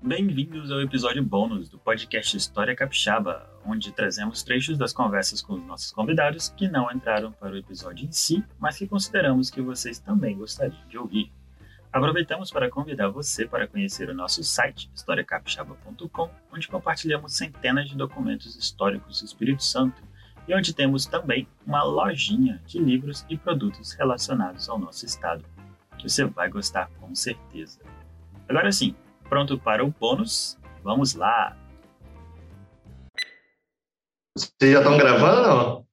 Bem-vindos 0.00 0.70
ao 0.70 0.80
episódio 0.80 1.24
bônus 1.24 1.68
do 1.68 1.76
podcast 1.76 2.36
História 2.36 2.74
Capixaba, 2.74 3.50
onde 3.66 3.90
trazemos 3.90 4.44
trechos 4.44 4.78
das 4.78 4.92
conversas 4.92 5.42
com 5.42 5.54
os 5.54 5.66
nossos 5.66 5.90
convidados 5.90 6.50
que 6.50 6.68
não 6.68 6.88
entraram 6.92 7.32
para 7.32 7.52
o 7.52 7.56
episódio 7.56 8.06
em 8.06 8.12
si, 8.12 8.44
mas 8.60 8.78
que 8.78 8.86
consideramos 8.86 9.50
que 9.50 9.60
vocês 9.60 9.98
também 9.98 10.38
gostariam 10.38 10.86
de 10.88 10.96
ouvir. 10.96 11.32
Aproveitamos 11.92 12.52
para 12.52 12.70
convidar 12.70 13.08
você 13.08 13.44
para 13.44 13.66
conhecer 13.66 14.08
o 14.08 14.14
nosso 14.14 14.44
site, 14.44 14.88
historiacapixaba.com, 14.94 16.30
onde 16.52 16.68
compartilhamos 16.68 17.36
centenas 17.36 17.88
de 17.88 17.96
documentos 17.96 18.54
históricos 18.54 19.20
do 19.20 19.26
Espírito 19.26 19.64
Santo 19.64 20.00
e 20.46 20.54
onde 20.54 20.72
temos 20.72 21.06
também 21.06 21.48
uma 21.66 21.82
lojinha 21.82 22.62
de 22.64 22.78
livros 22.78 23.26
e 23.28 23.36
produtos 23.36 23.92
relacionados 23.94 24.68
ao 24.68 24.78
nosso 24.78 25.04
estado, 25.04 25.44
que 25.98 26.08
você 26.08 26.24
vai 26.24 26.48
gostar 26.48 26.88
com 27.00 27.12
certeza. 27.16 27.80
Agora 28.48 28.70
sim, 28.70 28.94
pronto 29.28 29.58
para 29.58 29.84
o 29.84 29.88
bônus? 29.88 30.58
Vamos 30.82 31.14
lá! 31.14 31.56
Vocês 34.36 34.72
já 34.72 34.78
estão 34.78 34.96
gravando 34.96 35.42
não? 35.42 35.88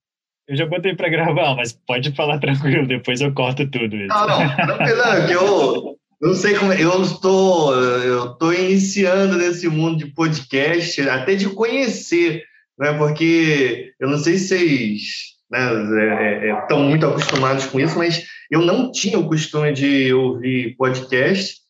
Eu 0.48 0.56
já 0.56 0.66
botei 0.68 0.96
para 0.96 1.10
gravar, 1.10 1.56
mas 1.56 1.74
pode 1.74 2.12
falar 2.14 2.38
tranquilo, 2.38 2.88
depois 2.88 3.20
eu 3.20 3.34
corto 3.34 3.68
tudo 3.70 3.96
isso. 3.96 4.08
Não, 4.08 4.28
não, 4.28 4.56
tranquilo, 4.56 4.98
não, 4.98 5.28
que 5.28 5.34
eu 5.34 5.98
não 6.22 6.34
sei 6.36 6.56
como 6.56 6.72
eu 6.72 7.02
estou, 7.02 7.74
eu 7.74 8.32
estou 8.32 8.54
iniciando 8.54 9.38
nesse 9.38 9.68
mundo 9.68 9.98
de 9.98 10.12
podcast, 10.14 11.02
até 11.10 11.36
de 11.36 11.50
conhecer, 11.50 12.44
né? 12.78 12.94
Porque 12.94 13.94
eu 14.00 14.08
não 14.08 14.20
sei 14.20 14.38
se 14.38 14.50
vocês 14.50 15.02
né, 15.50 15.60
é, 15.60 16.50
é, 16.50 16.60
estão 16.60 16.80
muito 16.80 17.06
acostumados 17.06 17.66
com 17.66 17.80
isso, 17.80 17.98
mas 17.98 18.26
eu 18.52 18.62
não 18.62 18.92
tinha 18.92 19.18
o 19.18 19.28
costume 19.28 19.74
de 19.74 20.14
ouvir 20.14 20.76
podcast. 20.78 21.65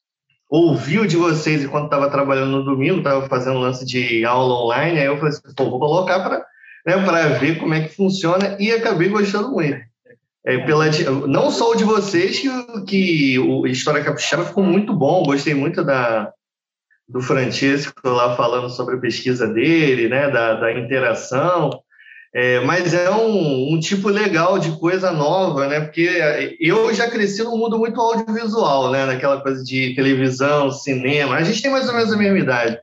Ouvi 0.49 0.99
o 0.99 1.08
de 1.08 1.17
vocês 1.17 1.63
enquanto 1.63 1.85
estava 1.85 2.09
trabalhando 2.09 2.52
no 2.52 2.63
domingo, 2.63 2.99
estava 2.99 3.27
fazendo 3.27 3.59
lance 3.59 3.86
de 3.86 4.23
aula 4.23 4.53
online, 4.64 5.00
aí 5.00 5.06
eu 5.06 5.17
falei 5.17 5.30
assim, 5.30 5.56
pô, 5.56 5.70
vou 5.70 5.80
colocar 5.80 6.20
para 6.20 6.45
né, 6.86 7.39
ver 7.39 7.58
como 7.59 7.73
é 7.73 7.81
que 7.81 7.95
funciona 7.95 8.55
e 8.59 8.72
acabei 8.72 9.09
gostando 9.09 9.52
muito. 9.52 9.80
É, 10.45 10.59
pela, 10.59 10.86
não 11.28 11.50
só 11.50 11.72
o 11.72 11.75
de 11.75 11.83
vocês, 11.83 12.39
que, 12.39 12.81
que 12.86 13.39
o 13.39 13.66
História 13.66 14.03
Capixaba 14.03 14.45
ficou 14.45 14.64
muito 14.64 14.94
bom, 14.94 15.23
gostei 15.23 15.55
muito 15.55 15.83
da, 15.83 16.31
do 17.09 17.20
Francesco 17.20 18.08
lá 18.08 18.36
falando 18.36 18.70
sobre 18.70 18.95
a 18.95 19.00
pesquisa 19.00 19.48
dele, 19.48 20.08
né, 20.08 20.30
da, 20.30 20.53
da 20.53 20.72
interação, 20.72 21.72
é, 22.36 22.59
mas 22.59 22.94
é 22.94 23.09
um, 23.09 23.73
um, 23.73 23.80
tipo 23.80 24.09
legal 24.09 24.59
de 24.59 24.78
coisa 24.78 25.09
nova, 25.09 25.67
né, 25.67 25.80
porque 25.80 26.09
eu 26.59 26.94
já 26.94 27.09
cresci 27.09 27.42
num 27.44 27.58
mundo 27.58 27.80
muito 27.80 28.00
audiovisual, 28.00 28.92
né, 28.92 29.05
naquela 29.05 29.39
coisa 29.42 29.64
de 29.64 29.95
televisão, 29.95 30.69
cinema, 30.69 31.36
a 31.36 31.44
gente 31.44 31.61
tem 31.61 31.72
mais 31.72 31.88
ou 31.88 31.95
menos 31.95 32.11
a 32.11 32.17
mesma 32.17 32.38
idade, 32.38 32.77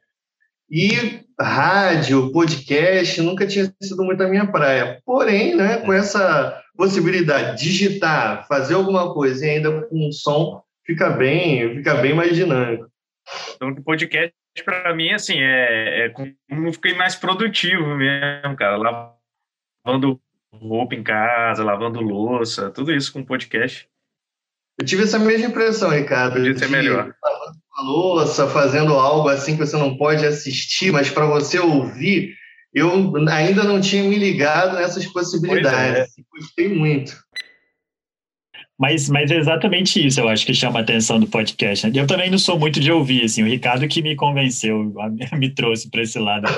e 0.71 1.23
rádio, 1.39 2.33
podcast, 2.33 3.21
nunca 3.21 3.47
tinha 3.47 3.71
sido 3.83 4.03
muito 4.03 4.23
a 4.23 4.29
minha 4.29 4.47
praia. 4.47 5.03
Porém, 5.05 5.55
né, 5.55 5.79
com 5.79 5.93
essa 5.93 6.63
possibilidade 6.75 7.59
de 7.59 7.65
digitar, 7.65 8.47
fazer 8.47 8.75
alguma 8.75 9.13
coisa 9.13 9.45
e 9.45 9.51
ainda 9.51 9.83
com 9.83 10.09
um 10.09 10.11
som, 10.11 10.63
fica 10.87 11.11
bem, 11.11 11.77
fica 11.77 11.95
bem 11.97 12.15
mais 12.15 12.35
dinâmico. 12.35 12.87
Então, 13.55 13.69
o 13.69 13.85
podcast, 13.85 14.33
para 14.65 14.95
mim, 14.95 15.13
assim, 15.13 15.39
é, 15.39 16.07
é 16.07 16.09
como 16.09 16.73
fiquei 16.73 16.95
mais 16.95 17.15
produtivo 17.15 17.95
mesmo, 17.95 18.57
cara. 18.57 18.77
Lavando 19.85 20.21
roupa 20.53 20.95
em 20.95 21.03
casa, 21.03 21.65
lavando 21.65 22.01
louça, 22.01 22.71
tudo 22.71 22.93
isso 22.93 23.13
com 23.13 23.25
podcast. 23.25 23.89
Eu 24.79 24.87
tive 24.87 25.03
essa 25.03 25.19
mesma 25.19 25.49
impressão, 25.49 25.91
Ricardo. 25.91 26.35
Podia 26.35 26.57
ser 26.57 26.69
melhor 26.69 27.15
louça, 27.81 28.49
fazendo 28.49 28.95
algo 28.95 29.29
assim 29.29 29.57
que 29.57 29.65
você 29.65 29.77
não 29.77 29.97
pode 29.97 30.25
assistir, 30.27 30.93
mas 30.93 31.11
para 31.11 31.27
você 31.27 31.59
ouvir, 31.59 32.35
eu 32.73 33.13
ainda 33.29 33.65
não 33.65 33.81
tinha 33.81 34.05
me 34.05 34.17
ligado 34.17 34.77
nessas 34.77 35.07
possibilidades. 35.07 36.17
É. 36.19 36.23
Gostei 36.33 36.69
muito. 36.69 37.17
Mas, 38.79 39.09
mas 39.09 39.31
é 39.31 39.37
exatamente 39.37 40.05
isso, 40.05 40.21
eu 40.21 40.29
acho 40.29 40.45
que 40.45 40.55
chama 40.55 40.81
a 40.81 40.83
atenção 40.83 41.21
do 41.21 41.27
podcast. 41.27 41.87
Né? 41.87 42.01
Eu 42.01 42.07
também 42.07 42.31
não 42.31 42.39
sou 42.39 42.59
muito 42.59 42.81
de 42.81 42.91
ouvir, 42.91 43.25
assim, 43.25 43.43
o 43.43 43.47
Ricardo 43.47 43.87
que 43.87 44.03
me 44.03 44.17
convenceu, 44.17 44.93
me 45.39 45.55
trouxe 45.55 45.89
para 45.89 46.03
esse 46.03 46.19
lado 46.19 46.49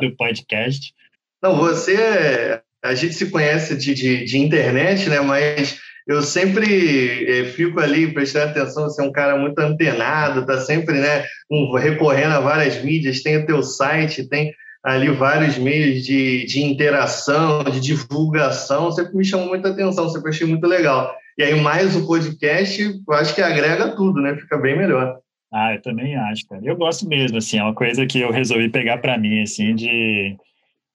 do 0.00 0.16
podcast. 0.16 0.94
Não, 1.42 1.56
você, 1.56 2.60
a 2.84 2.94
gente 2.94 3.14
se 3.14 3.30
conhece 3.30 3.76
de, 3.76 3.94
de, 3.94 4.24
de 4.24 4.38
internet, 4.38 5.08
né? 5.08 5.20
Mas 5.20 5.80
eu 6.06 6.22
sempre 6.22 7.24
é, 7.28 7.44
fico 7.44 7.80
ali 7.80 8.12
prestando 8.12 8.50
atenção, 8.50 8.84
você 8.84 9.00
é 9.00 9.04
um 9.04 9.12
cara 9.12 9.36
muito 9.38 9.58
antenado, 9.58 10.44
tá 10.44 10.58
sempre 10.58 10.98
né, 10.98 11.24
um, 11.50 11.74
recorrendo 11.76 12.32
a 12.32 12.40
várias 12.40 12.82
mídias, 12.82 13.22
tem 13.22 13.36
o 13.36 13.46
teu 13.46 13.62
site, 13.62 14.28
tem 14.28 14.52
ali 14.82 15.08
vários 15.08 15.58
meios 15.58 16.04
de, 16.04 16.46
de 16.46 16.62
interação, 16.62 17.62
de 17.64 17.80
divulgação, 17.80 18.90
sempre 18.90 19.16
me 19.16 19.24
chamou 19.24 19.48
muita 19.48 19.68
atenção, 19.68 20.08
sempre 20.08 20.30
achei 20.30 20.46
muito 20.46 20.66
legal. 20.66 21.14
E 21.38 21.42
aí, 21.42 21.60
mais 21.60 21.94
o 21.94 22.06
podcast, 22.06 22.82
eu 22.82 23.14
acho 23.14 23.34
que 23.34 23.40
agrega 23.40 23.94
tudo, 23.94 24.20
né? 24.20 24.36
Fica 24.36 24.58
bem 24.58 24.76
melhor. 24.76 25.18
Ah, 25.52 25.74
eu 25.74 25.82
também 25.82 26.16
acho, 26.16 26.46
cara. 26.46 26.62
Eu 26.64 26.76
gosto 26.76 27.08
mesmo, 27.08 27.38
assim, 27.38 27.58
é 27.58 27.62
uma 27.62 27.74
coisa 27.74 28.06
que 28.06 28.20
eu 28.20 28.30
resolvi 28.30 28.68
pegar 28.68 28.98
para 28.98 29.18
mim, 29.18 29.42
assim, 29.42 29.74
de 29.74 30.36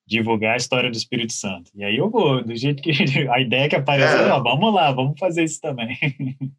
divulgar 0.07 0.53
a 0.53 0.57
história 0.57 0.89
do 0.89 0.95
Espírito 0.95 1.33
Santo. 1.33 1.71
E 1.75 1.83
aí 1.83 1.97
eu 1.97 2.09
vou, 2.09 2.43
do 2.43 2.55
jeito 2.55 2.81
que 2.81 2.91
a 3.29 3.39
ideia 3.39 3.67
que 3.67 3.75
apareceu, 3.75 4.25
é. 4.25 4.39
vamos 4.39 4.73
lá, 4.73 4.91
vamos 4.91 5.19
fazer 5.19 5.43
isso 5.43 5.59
também. 5.59 5.97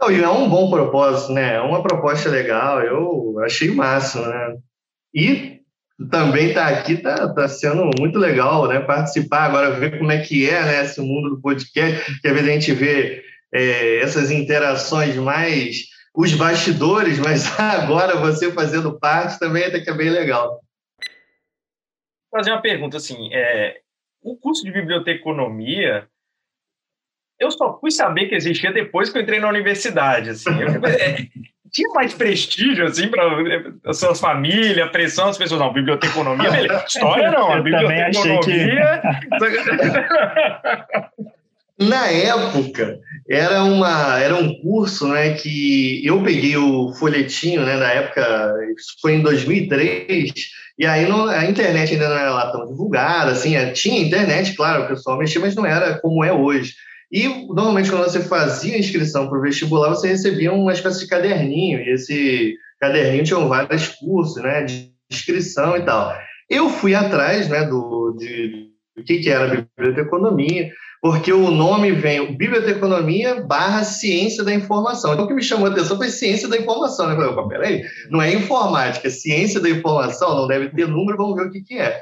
Não, 0.00 0.10
e 0.10 0.20
é 0.20 0.28
um 0.28 0.48
bom 0.48 0.68
propósito, 0.68 1.32
né? 1.32 1.54
É 1.54 1.60
uma 1.60 1.80
proposta 1.80 2.28
legal, 2.28 2.80
eu 2.82 3.38
achei 3.44 3.70
massa, 3.70 4.28
né? 4.28 4.56
E 5.14 5.60
também 6.10 6.48
estar 6.48 6.72
tá 6.72 6.78
aqui 6.78 6.96
tá, 6.96 7.32
tá 7.32 7.48
sendo 7.48 7.88
muito 7.98 8.18
legal, 8.18 8.66
né? 8.66 8.80
Participar 8.80 9.44
agora, 9.44 9.78
ver 9.78 9.98
como 9.98 10.10
é 10.10 10.18
que 10.18 10.50
é, 10.50 10.60
né? 10.60 10.84
Esse 10.84 11.00
mundo 11.00 11.30
do 11.30 11.40
podcast, 11.40 12.20
que 12.20 12.26
às 12.26 12.34
vezes 12.34 12.48
a 12.48 12.52
gente 12.52 12.72
vê 12.72 13.22
é, 13.54 13.98
essas 14.00 14.30
interações 14.32 15.14
mais 15.16 15.84
os 16.14 16.34
bastidores, 16.34 17.20
mas 17.20 17.46
agora 17.58 18.16
você 18.16 18.50
fazendo 18.50 18.98
parte 18.98 19.38
também 19.38 19.64
até 19.64 19.80
que 19.80 19.88
é 19.88 19.94
bem 19.94 20.10
legal 20.10 20.60
fazer 22.32 22.50
uma 22.50 22.62
pergunta 22.62 22.96
assim, 22.96 23.32
é, 23.32 23.80
o 24.22 24.36
curso 24.36 24.64
de 24.64 24.72
biblioteconomia 24.72 26.08
eu 27.42 27.50
só 27.50 27.78
fui 27.80 27.90
saber 27.90 28.26
que 28.26 28.36
existia 28.36 28.72
depois 28.72 29.10
que 29.10 29.18
eu 29.18 29.22
entrei 29.22 29.40
na 29.40 29.48
universidade, 29.48 30.30
assim. 30.30 30.50
Eu, 30.60 30.68
é, 30.86 31.26
tinha 31.72 31.88
mais 31.94 32.14
prestígio, 32.14 32.86
assim, 32.86 33.08
para 33.08 33.24
a 33.86 33.92
sua 33.92 34.14
família, 34.14 34.88
pressão, 34.88 35.28
as 35.28 35.38
pessoas, 35.38 35.60
não, 35.60 35.72
biblioteconomia, 35.72 36.50
beleza. 36.50 36.84
História 36.86 37.30
não, 37.32 37.56
eu 37.56 37.62
biblioteconomia... 37.62 39.02
Que... 41.78 41.82
na 41.84 42.06
época, 42.06 43.00
era, 43.28 43.64
uma, 43.64 44.20
era 44.20 44.36
um 44.36 44.54
curso 44.60 45.08
né, 45.08 45.34
que 45.34 46.06
eu 46.06 46.22
peguei 46.22 46.56
o 46.56 46.92
folhetinho, 46.92 47.64
né, 47.64 47.76
na 47.76 47.90
época, 47.90 48.54
isso 48.76 48.94
foi 49.00 49.14
em 49.14 49.22
2003, 49.22 50.30
e 50.82 50.84
aí 50.84 51.08
não, 51.08 51.28
a 51.28 51.48
internet 51.48 51.92
ainda 51.92 52.08
não 52.08 52.16
era 52.16 52.32
lá 52.32 52.50
tão 52.50 52.66
divulgada, 52.66 53.30
assim, 53.30 53.54
é, 53.54 53.70
tinha 53.70 54.00
internet, 54.00 54.56
claro, 54.56 54.82
o 54.82 54.88
pessoal 54.88 55.16
mexia, 55.16 55.40
mas 55.40 55.54
não 55.54 55.64
era 55.64 56.00
como 56.00 56.24
é 56.24 56.32
hoje. 56.32 56.74
E 57.08 57.28
normalmente 57.46 57.88
quando 57.88 58.02
você 58.02 58.18
fazia 58.18 58.76
inscrição 58.76 59.28
para 59.28 59.38
o 59.38 59.42
vestibular, 59.42 59.90
você 59.90 60.08
recebia 60.08 60.52
uma 60.52 60.72
espécie 60.72 60.98
de 60.98 61.06
caderninho, 61.06 61.78
e 61.78 61.90
esse 61.92 62.56
caderninho 62.80 63.22
tinha 63.22 63.38
vários 63.38 63.90
cursos, 63.90 64.42
né, 64.42 64.64
de 64.64 64.90
inscrição 65.08 65.76
e 65.76 65.82
tal. 65.82 66.18
Eu 66.50 66.68
fui 66.68 66.96
atrás, 66.96 67.48
né, 67.48 67.64
do, 67.64 68.16
de, 68.18 68.70
do 68.96 69.04
que, 69.04 69.20
que 69.20 69.30
era 69.30 69.64
biblioteconomia, 69.78 70.68
porque 71.02 71.32
o 71.32 71.50
nome 71.50 71.90
vem 71.90 72.36
biblioteconomia 72.36 73.42
barra 73.42 73.82
ciência 73.82 74.44
da 74.44 74.54
informação. 74.54 75.12
Então, 75.12 75.24
o 75.24 75.28
que 75.28 75.34
me 75.34 75.42
chamou 75.42 75.66
a 75.66 75.70
atenção 75.72 75.96
foi 75.96 76.08
ciência 76.08 76.48
da 76.48 76.56
informação. 76.56 77.08
Né? 77.08 77.14
Eu 77.14 77.34
falei, 77.34 77.48
peraí, 77.48 77.84
não 78.08 78.22
é 78.22 78.32
informática, 78.32 79.08
é 79.08 79.10
ciência 79.10 79.58
da 79.58 79.68
informação, 79.68 80.36
não 80.36 80.46
deve 80.46 80.68
ter 80.68 80.86
número, 80.86 81.18
vamos 81.18 81.34
ver 81.34 81.48
o 81.48 81.50
que, 81.50 81.60
que 81.60 81.76
é. 81.76 82.00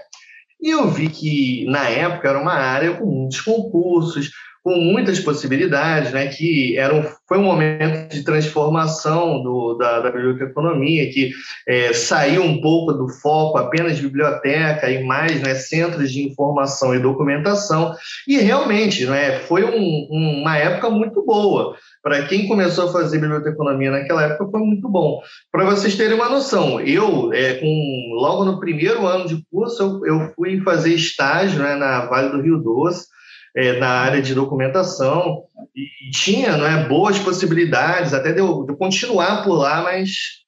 E 0.61 0.69
eu 0.69 0.87
vi 0.91 1.09
que, 1.09 1.65
na 1.65 1.89
época, 1.89 2.29
era 2.29 2.39
uma 2.39 2.53
área 2.53 2.93
com 2.93 3.07
muitos 3.07 3.41
concursos, 3.41 4.31
com 4.63 4.77
muitas 4.77 5.19
possibilidades, 5.19 6.13
né, 6.13 6.27
que 6.27 6.77
era 6.77 6.95
um, 6.95 7.03
foi 7.27 7.39
um 7.39 7.45
momento 7.45 8.13
de 8.13 8.23
transformação 8.23 9.43
do, 9.43 9.75
da, 9.75 10.01
da 10.01 10.11
biblioteconomia, 10.11 11.11
que 11.11 11.33
é, 11.67 11.93
saiu 11.95 12.43
um 12.43 12.61
pouco 12.61 12.93
do 12.93 13.09
foco 13.09 13.57
apenas 13.57 13.99
biblioteca 13.99 14.91
e 14.91 15.03
mais 15.03 15.41
né, 15.41 15.55
centros 15.55 16.13
de 16.13 16.27
informação 16.27 16.95
e 16.95 16.99
documentação, 16.99 17.95
e 18.29 18.37
realmente 18.39 19.07
né, 19.07 19.41
foi 19.41 19.65
um, 19.65 20.09
uma 20.11 20.59
época 20.59 20.91
muito 20.91 21.25
boa. 21.25 21.75
Para 22.03 22.27
quem 22.27 22.47
começou 22.47 22.89
a 22.89 22.93
fazer 22.93 23.19
biblioteconomia 23.19 23.91
naquela 23.91 24.25
época, 24.25 24.51
foi 24.51 24.61
muito 24.61 24.89
bom. 24.89 25.21
Para 25.51 25.65
vocês 25.65 25.97
terem 25.97 26.17
uma 26.17 26.29
noção, 26.29 26.81
eu, 26.81 27.33
é, 27.33 27.55
com, 27.55 28.11
logo 28.15 28.45
no 28.45 28.61
primeiro 28.61 29.07
ano 29.07 29.27
de 29.27 29.43
curso, 29.51 29.83
eu, 29.83 30.07
eu 30.07 30.33
fui 30.35 30.61
fazer 30.61 30.95
estágio 30.95 31.63
né, 31.63 31.77
na 31.77 32.07
Vale 32.07 32.31
do 32.31 32.43
Rio 32.43 32.59
Doce, 32.59 33.07
é, 33.57 33.79
na 33.79 33.89
área 33.89 34.23
de 34.23 34.35
documentação 34.35 35.45
e 35.75 36.11
tinha 36.11 36.57
não 36.57 36.67
é, 36.67 36.89
boas 36.89 37.19
possibilidades 37.19 38.15
até 38.15 38.33
de 38.33 38.41
eu, 38.41 38.65
de 38.65 38.73
eu 38.73 38.77
continuar 38.77 39.43
por 39.45 39.55
lá, 39.55 39.83
mas 39.83 40.41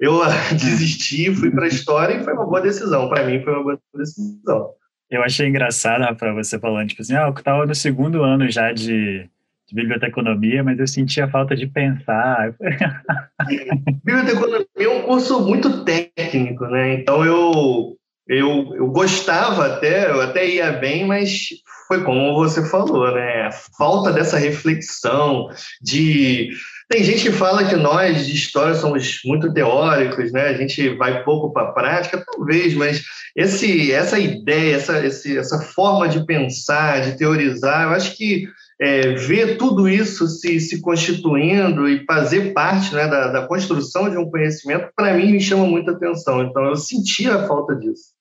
eu 0.00 0.20
desisti, 0.52 1.34
fui 1.34 1.50
para 1.50 1.64
a 1.64 1.68
história 1.68 2.14
e 2.14 2.24
foi 2.24 2.32
uma 2.32 2.46
boa 2.46 2.60
decisão. 2.60 3.08
Para 3.08 3.24
mim, 3.24 3.42
foi 3.42 3.52
uma 3.52 3.62
boa 3.62 3.80
decisão. 3.94 4.70
Eu 5.10 5.22
achei 5.22 5.48
engraçado, 5.48 6.02
Rafael, 6.02 6.34
você 6.34 6.58
falando, 6.58 6.88
tipo 6.88 7.00
assim, 7.00 7.16
ah, 7.16 7.22
eu 7.22 7.30
estava 7.30 7.64
no 7.64 7.74
segundo 7.74 8.22
ano 8.22 8.50
já 8.50 8.72
de, 8.72 9.28
de 9.66 9.74
biblioteconomia, 9.74 10.62
mas 10.62 10.78
eu 10.78 10.86
sentia 10.86 11.26
falta 11.28 11.56
de 11.56 11.66
pensar. 11.66 12.54
biblioteconomia 14.04 14.66
é 14.76 14.88
um 14.88 15.02
curso 15.02 15.40
muito 15.46 15.82
técnico, 15.82 16.66
né? 16.66 16.94
Então 16.94 17.24
eu, 17.24 17.96
eu, 18.28 18.74
eu 18.74 18.86
gostava 18.88 19.66
até, 19.66 20.10
eu 20.10 20.20
até 20.20 20.46
ia 20.46 20.70
bem, 20.72 21.06
mas 21.06 21.48
foi 21.86 22.04
como 22.04 22.34
você 22.34 22.68
falou, 22.68 23.12
né? 23.14 23.46
A 23.46 23.50
falta 23.50 24.12
dessa 24.12 24.36
reflexão 24.36 25.48
de 25.80 26.50
tem 26.90 27.04
gente 27.04 27.22
que 27.22 27.32
fala 27.32 27.68
que 27.68 27.76
nós 27.76 28.26
de 28.26 28.34
história 28.34 28.74
somos 28.74 29.20
muito 29.24 29.52
teóricos, 29.52 30.32
né? 30.32 30.48
A 30.48 30.54
gente 30.54 30.88
vai 30.96 31.22
pouco 31.22 31.52
para 31.52 31.68
a 31.68 31.72
prática, 31.72 32.24
talvez, 32.24 32.74
mas 32.74 33.02
esse, 33.36 33.92
essa 33.92 34.18
ideia, 34.18 34.76
essa, 34.76 35.04
esse, 35.04 35.36
essa 35.36 35.58
forma 35.60 36.08
de 36.08 36.24
pensar, 36.24 37.02
de 37.02 37.18
teorizar, 37.18 37.84
eu 37.84 37.90
acho 37.90 38.16
que 38.16 38.48
é, 38.80 39.12
ver 39.14 39.58
tudo 39.58 39.88
isso 39.88 40.26
se, 40.28 40.60
se 40.60 40.80
constituindo 40.80 41.88
e 41.88 42.04
fazer 42.06 42.52
parte 42.54 42.94
né, 42.94 43.06
da, 43.06 43.28
da 43.28 43.46
construção 43.46 44.08
de 44.08 44.16
um 44.16 44.30
conhecimento, 44.30 44.90
para 44.96 45.12
mim, 45.14 45.32
me 45.32 45.40
chama 45.40 45.66
muita 45.66 45.92
atenção. 45.92 46.42
Então, 46.42 46.64
eu 46.64 46.76
sentia 46.76 47.34
a 47.34 47.46
falta 47.46 47.74
disso. 47.74 48.17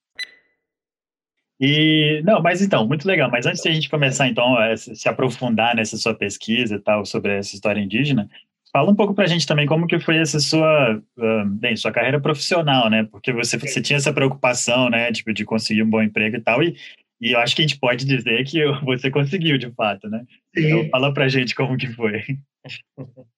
E 1.59 2.21
não, 2.23 2.41
mas 2.41 2.61
então, 2.61 2.87
muito 2.87 3.07
legal. 3.07 3.29
Mas 3.31 3.45
antes 3.45 3.61
de 3.61 3.69
a 3.69 3.73
gente 3.73 3.89
começar 3.89 4.27
então 4.27 4.57
a 4.57 4.77
se 4.77 5.09
aprofundar 5.09 5.75
nessa 5.75 5.97
sua 5.97 6.13
pesquisa 6.13 6.75
e 6.75 6.79
tal 6.79 7.05
sobre 7.05 7.37
essa 7.37 7.55
história 7.55 7.81
indígena, 7.81 8.29
Fala 8.71 8.91
um 8.91 8.95
pouco 8.95 9.13
para 9.13 9.23
a 9.23 9.27
gente 9.27 9.47
também 9.47 9.65
como 9.65 9.87
que 9.87 9.99
foi 9.99 10.17
essa 10.17 10.39
sua, 10.39 11.01
bem, 11.47 11.75
sua 11.75 11.91
carreira 11.91 12.19
profissional, 12.19 12.89
né? 12.89 13.07
Porque 13.09 13.31
você, 13.31 13.57
você 13.57 13.81
tinha 13.81 13.97
essa 13.97 14.13
preocupação, 14.13 14.89
né, 14.89 15.11
tipo, 15.11 15.33
de 15.33 15.45
conseguir 15.45 15.83
um 15.83 15.89
bom 15.89 16.01
emprego 16.01 16.35
e 16.35 16.41
tal, 16.41 16.61
e, 16.61 16.75
e 17.19 17.31
eu 17.31 17.39
acho 17.39 17.55
que 17.55 17.61
a 17.61 17.67
gente 17.67 17.79
pode 17.79 18.05
dizer 18.05 18.43
que 18.45 18.63
você 18.83 19.09
conseguiu, 19.09 19.57
de 19.57 19.71
fato, 19.71 20.09
né? 20.09 20.23
Sim. 20.55 20.65
Então, 20.67 20.89
fala 20.89 21.13
para 21.13 21.25
a 21.25 21.29
gente 21.29 21.55
como 21.55 21.77
que 21.77 21.87
foi. 21.87 22.23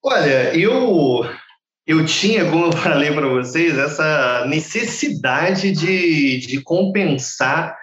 Olha, 0.03 0.57
eu, 0.57 1.25
eu 1.85 2.05
tinha, 2.05 2.49
como 2.49 2.65
eu 2.65 2.71
falei 2.75 3.11
para 3.11 3.27
vocês, 3.27 3.77
essa 3.77 4.45
necessidade 4.47 5.71
de, 5.71 6.39
de 6.39 6.61
compensar 6.61 7.77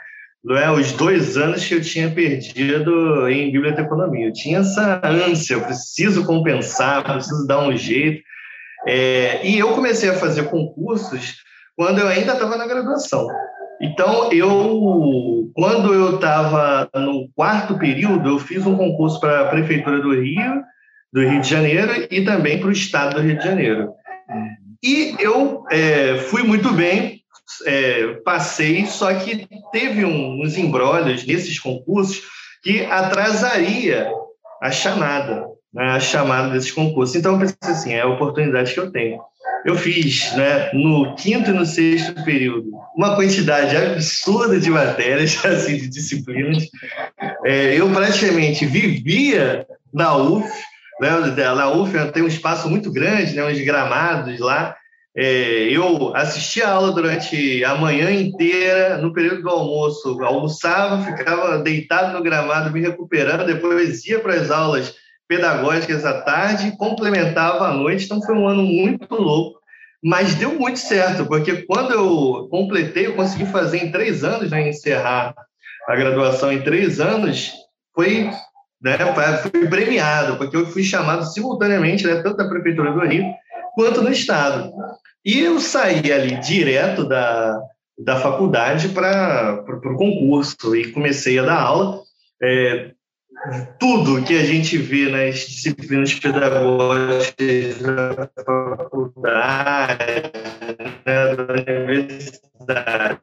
não 0.46 0.56
é, 0.56 0.70
os 0.70 0.92
dois 0.92 1.36
anos 1.36 1.66
que 1.66 1.74
eu 1.74 1.82
tinha 1.82 2.08
perdido 2.08 3.28
em 3.28 3.50
biblioteconomia. 3.50 4.28
Eu 4.28 4.32
tinha 4.32 4.60
essa 4.60 5.00
ânsia, 5.04 5.54
eu 5.54 5.62
preciso 5.62 6.24
compensar, 6.24 7.02
preciso 7.02 7.44
dar 7.48 7.66
um 7.66 7.76
jeito. 7.76 8.22
É, 8.86 9.44
e 9.44 9.58
eu 9.58 9.72
comecei 9.72 10.08
a 10.08 10.14
fazer 10.14 10.44
concursos 10.44 11.38
quando 11.74 11.98
eu 11.98 12.06
ainda 12.06 12.34
estava 12.34 12.56
na 12.56 12.64
graduação. 12.64 13.26
Então, 13.82 14.32
eu, 14.32 15.50
quando 15.52 15.92
eu 15.92 16.14
estava 16.14 16.88
no 16.94 17.28
quarto 17.34 17.76
período, 17.76 18.28
eu 18.28 18.38
fiz 18.38 18.64
um 18.64 18.76
concurso 18.76 19.18
para 19.18 19.40
a 19.40 19.48
Prefeitura 19.48 20.00
do 20.00 20.14
Rio, 20.14 20.62
do 21.12 21.22
Rio 21.22 21.40
de 21.40 21.50
Janeiro, 21.50 22.06
e 22.08 22.24
também 22.24 22.60
para 22.60 22.68
o 22.68 22.72
Estado 22.72 23.16
do 23.16 23.20
Rio 23.20 23.36
de 23.36 23.44
Janeiro. 23.44 23.90
E 24.80 25.16
eu 25.18 25.64
é, 25.72 26.18
fui 26.18 26.44
muito 26.44 26.72
bem, 26.72 27.15
é, 27.64 28.14
passei, 28.24 28.86
só 28.86 29.12
que 29.14 29.46
teve 29.72 30.04
uns 30.04 30.56
embrólios 30.56 31.24
nesses 31.24 31.58
concursos 31.58 32.22
que 32.62 32.84
atrasaria 32.86 34.10
a 34.60 34.70
chamada, 34.70 35.46
né, 35.72 35.92
a 35.92 36.00
chamada 36.00 36.50
desses 36.50 36.72
concursos. 36.72 37.16
Então, 37.16 37.34
eu 37.34 37.38
pensei 37.38 37.56
assim, 37.62 37.94
é 37.94 38.00
a 38.00 38.08
oportunidade 38.08 38.72
que 38.72 38.80
eu 38.80 38.90
tenho. 38.90 39.20
Eu 39.64 39.76
fiz, 39.76 40.32
né, 40.36 40.70
no 40.72 41.14
quinto 41.16 41.50
e 41.50 41.54
no 41.54 41.66
sexto 41.66 42.24
período, 42.24 42.70
uma 42.96 43.14
quantidade 43.16 43.76
absurda 43.76 44.58
de 44.58 44.70
matérias, 44.70 45.38
assim, 45.44 45.76
de 45.76 45.88
disciplinas. 45.88 46.68
É, 47.44 47.74
eu 47.74 47.88
praticamente 47.90 48.64
vivia 48.66 49.66
na 49.92 50.16
UF, 50.16 50.48
né, 51.00 51.10
na 51.54 51.70
UF 51.72 51.92
tem 52.12 52.22
um 52.22 52.28
espaço 52.28 52.68
muito 52.68 52.92
grande, 52.92 53.34
né, 53.34 53.44
uns 53.44 53.60
gramados 53.60 54.38
lá, 54.38 54.74
é, 55.18 55.70
eu 55.70 56.14
assistia 56.14 56.68
a 56.68 56.72
aula 56.72 56.92
durante 56.92 57.64
a 57.64 57.74
manhã 57.74 58.10
inteira, 58.10 58.98
no 58.98 59.14
período 59.14 59.40
do 59.40 59.48
almoço, 59.48 60.22
almoçava, 60.22 61.02
ficava 61.02 61.58
deitado 61.58 62.12
no 62.12 62.22
gramado, 62.22 62.70
me 62.70 62.82
recuperando, 62.82 63.46
depois 63.46 64.04
ia 64.04 64.20
para 64.20 64.34
as 64.34 64.50
aulas 64.50 64.94
pedagógicas 65.26 66.04
à 66.04 66.20
tarde, 66.20 66.76
complementava 66.76 67.66
à 67.66 67.72
noite, 67.72 68.04
então 68.04 68.20
foi 68.20 68.34
um 68.34 68.46
ano 68.46 68.62
muito 68.62 69.14
louco, 69.14 69.58
mas 70.04 70.34
deu 70.34 70.54
muito 70.54 70.78
certo, 70.78 71.24
porque 71.24 71.62
quando 71.62 71.92
eu 71.92 72.46
completei, 72.50 73.06
eu 73.06 73.14
consegui 73.14 73.46
fazer 73.46 73.78
em 73.78 73.90
três 73.90 74.22
anos, 74.22 74.50
né, 74.50 74.68
encerrar 74.68 75.34
a 75.88 75.96
graduação 75.96 76.52
em 76.52 76.60
três 76.60 77.00
anos, 77.00 77.52
foi 77.94 78.30
né, 78.82 78.98
premiado, 79.70 80.36
porque 80.36 80.56
eu 80.56 80.66
fui 80.66 80.82
chamado 80.82 81.24
simultaneamente, 81.24 82.06
né, 82.06 82.16
tanto 82.16 82.36
da 82.36 82.48
Prefeitura 82.48 82.92
do 82.92 83.00
Rio, 83.00 83.24
quanto 83.74 84.02
no 84.02 84.10
Estado. 84.10 84.72
E 85.26 85.40
eu 85.40 85.58
saí 85.58 86.12
ali 86.12 86.36
direto 86.36 87.04
da, 87.04 87.60
da 87.98 88.14
faculdade 88.20 88.90
para 88.90 89.64
o 89.66 89.96
concurso 89.96 90.76
e 90.76 90.92
comecei 90.92 91.36
a 91.40 91.42
dar 91.42 91.60
aula. 91.60 92.00
É, 92.40 92.92
tudo 93.76 94.22
que 94.22 94.38
a 94.38 94.44
gente 94.44 94.78
vê 94.78 95.08
nas 95.08 95.40
disciplinas 95.40 96.14
pedagógicas 96.14 97.78
da 97.82 98.30
faculdade, 98.44 100.04
né, 101.04 101.34
da 101.34 101.52
universidade, 101.52 103.18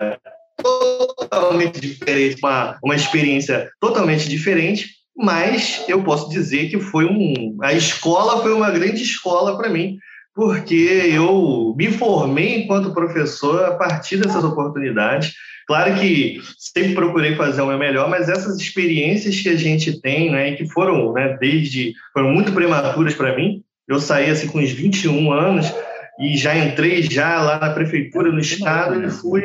totalmente 0.61 1.79
diferente, 1.79 2.37
uma, 2.43 2.77
uma 2.83 2.95
experiência 2.95 3.71
totalmente 3.79 4.27
diferente, 4.27 4.89
mas 5.15 5.85
eu 5.87 6.03
posso 6.03 6.29
dizer 6.29 6.69
que 6.69 6.81
foi 6.81 7.05
um. 7.05 7.59
A 7.61 7.71
escola 7.71 8.41
foi 8.41 8.51
uma 8.51 8.71
grande 8.71 9.01
escola 9.03 9.55
para 9.57 9.69
mim, 9.69 9.97
porque 10.33 11.11
eu 11.13 11.73
me 11.77 11.91
formei 11.91 12.63
enquanto 12.63 12.93
professor 12.93 13.65
a 13.65 13.75
partir 13.75 14.17
dessas 14.17 14.43
oportunidades. 14.43 15.33
Claro 15.67 15.95
que 15.99 16.41
sempre 16.57 16.95
procurei 16.95 17.35
fazer 17.35 17.61
o 17.61 17.67
meu 17.67 17.77
melhor, 17.77 18.09
mas 18.09 18.27
essas 18.27 18.59
experiências 18.59 19.39
que 19.39 19.49
a 19.49 19.55
gente 19.55 20.01
tem, 20.01 20.31
né, 20.31 20.53
que 20.53 20.67
foram, 20.67 21.13
né, 21.13 21.37
desde 21.39 21.93
foram 22.11 22.29
muito 22.31 22.51
prematuras 22.51 23.13
para 23.13 23.35
mim. 23.35 23.63
Eu 23.87 23.99
saí 23.99 24.29
assim 24.29 24.47
com 24.47 24.59
uns 24.59 24.71
21 24.71 25.31
anos 25.31 25.71
e 26.19 26.35
já 26.35 26.55
entrei 26.57 27.03
já 27.03 27.41
lá 27.41 27.59
na 27.59 27.69
prefeitura, 27.69 28.31
no 28.31 28.39
estado 28.39 29.01
e 29.03 29.09
fui 29.09 29.43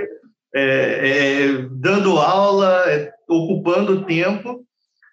é, 0.54 0.60
é, 0.60 1.66
dando 1.70 2.18
aula, 2.18 2.84
é, 2.86 3.10
ocupando 3.28 4.04
tempo. 4.04 4.64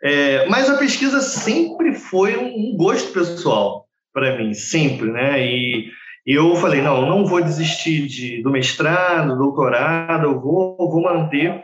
É, 0.04 0.48
mas 0.48 0.70
a 0.70 0.78
pesquisa 0.78 1.22
sempre 1.22 1.94
foi 1.94 2.38
um 2.38 2.76
gosto 2.78 3.12
pessoal 3.12 3.85
para 4.16 4.38
mim, 4.38 4.54
sempre, 4.54 5.12
né? 5.12 5.46
E, 5.46 5.92
eu 6.26 6.56
falei, 6.56 6.82
não, 6.82 7.06
não 7.06 7.26
vou 7.26 7.44
desistir 7.44 8.08
de, 8.08 8.42
do 8.42 8.50
mestrado, 8.50 9.38
doutorado, 9.38 10.24
eu 10.24 10.42
vou, 10.42 10.76
vou 10.78 11.04
manter, 11.04 11.62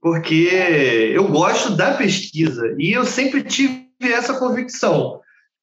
porque 0.00 1.10
eu 1.12 1.26
gosto 1.26 1.74
da 1.74 1.94
pesquisa 1.94 2.76
e 2.78 2.92
eu 2.92 3.04
sempre 3.04 3.42
tive 3.42 3.88
essa 4.02 4.38
convicção. 4.38 5.18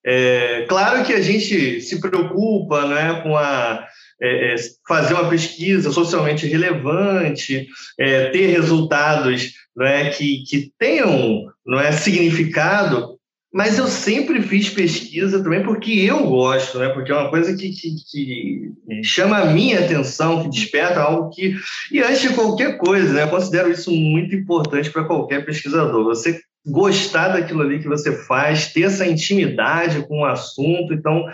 É, 0.05 0.65
claro 0.67 1.05
que 1.05 1.13
a 1.13 1.21
gente 1.21 1.79
se 1.79 2.01
preocupa 2.01 2.88
né, 2.88 3.21
com 3.21 3.38
a 3.38 3.88
é, 4.19 4.53
é 4.53 4.55
fazer 4.86 5.13
uma 5.13 5.29
pesquisa 5.29 5.91
socialmente 5.91 6.48
relevante, 6.48 7.67
é, 8.00 8.31
ter 8.31 8.48
resultados 8.48 9.53
né, 9.77 10.10
que, 10.10 10.43
que 10.43 10.74
tenham 10.77 11.45
não 11.65 11.79
é, 11.79 11.91
significado, 11.91 13.17
mas 13.53 13.77
eu 13.77 13.88
sempre 13.88 14.41
fiz 14.41 14.70
pesquisa 14.70 15.43
também 15.43 15.63
porque 15.63 15.91
eu 15.91 16.25
gosto, 16.25 16.79
né? 16.79 16.89
Porque 16.89 17.12
é 17.12 17.15
uma 17.15 17.29
coisa 17.29 17.55
que, 17.55 17.70
que, 17.70 17.96
que, 18.10 18.72
chama 19.03 19.39
a 19.39 19.46
minha 19.46 19.79
atenção, 19.79 20.41
que 20.41 20.50
desperta 20.50 21.01
algo 21.01 21.29
que. 21.29 21.55
E 21.91 22.00
antes 22.00 22.22
de 22.22 22.34
qualquer 22.34 22.77
coisa, 22.77 23.12
né? 23.12 23.24
Eu 23.24 23.29
considero 23.29 23.70
isso 23.70 23.91
muito 23.91 24.34
importante 24.34 24.89
para 24.89 25.03
qualquer 25.03 25.46
pesquisador. 25.46 26.05
Você 26.05 26.39
gostar 26.65 27.29
daquilo 27.29 27.62
ali 27.62 27.79
que 27.79 27.88
você 27.88 28.12
faz, 28.24 28.72
ter 28.72 28.84
essa 28.84 29.05
intimidade 29.05 30.05
com 30.08 30.22
o 30.22 30.25
assunto. 30.25 30.93
Então, 30.93 31.25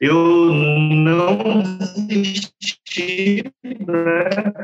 eu 0.00 0.52
não 0.52 1.62
desisti, 2.06 3.44
né? 3.64 4.54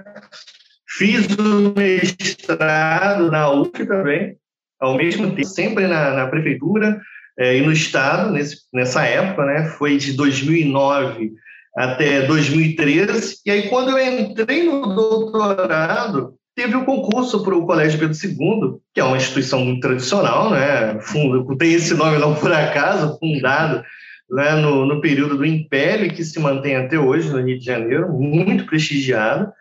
Fiz 0.87 1.27
o 1.37 1.73
mestrado 1.77 3.31
na 3.31 3.51
UF 3.51 3.71
também, 3.87 4.37
ao 4.81 4.97
mesmo 4.97 5.31
tempo, 5.31 5.45
sempre 5.45 5.87
na, 5.87 6.13
na 6.13 6.27
prefeitura 6.27 7.01
é, 7.39 7.57
e 7.57 7.61
no 7.61 7.73
estado, 7.73 8.33
nesse, 8.33 8.59
nessa 8.73 9.05
época, 9.05 9.45
né? 9.45 9.65
Foi 9.79 9.97
de 9.97 10.13
2009 10.13 11.33
até 11.77 12.23
2013. 12.27 13.37
E 13.47 13.51
aí, 13.51 13.69
quando 13.69 13.97
eu 13.97 14.21
entrei 14.21 14.65
no 14.65 14.95
doutorado, 14.95 16.35
teve 16.55 16.75
o 16.77 16.81
um 16.81 16.85
concurso 16.85 17.43
para 17.43 17.55
o 17.55 17.67
Colégio 17.67 17.99
Pedro 17.99 18.17
II, 18.17 18.79
que 18.93 19.01
é 19.01 19.05
uma 19.05 19.17
instituição 19.17 19.65
muito 19.65 19.81
tradicional, 19.81 20.51
né? 20.51 20.99
Fundo, 21.01 21.57
tem 21.57 21.75
esse 21.75 21.95
nome 21.95 22.19
não 22.19 22.35
por 22.35 22.53
acaso, 22.53 23.19
fundado 23.19 23.83
né, 24.31 24.55
no, 24.57 24.87
no 24.87 25.01
período 25.01 25.37
do 25.37 25.45
Império, 25.45 26.13
que 26.13 26.25
se 26.25 26.39
mantém 26.39 26.77
até 26.77 26.99
hoje 26.99 27.31
no 27.31 27.43
Rio 27.43 27.59
de 27.59 27.65
Janeiro, 27.65 28.13
muito 28.13 28.65
prestigiada, 28.65 29.53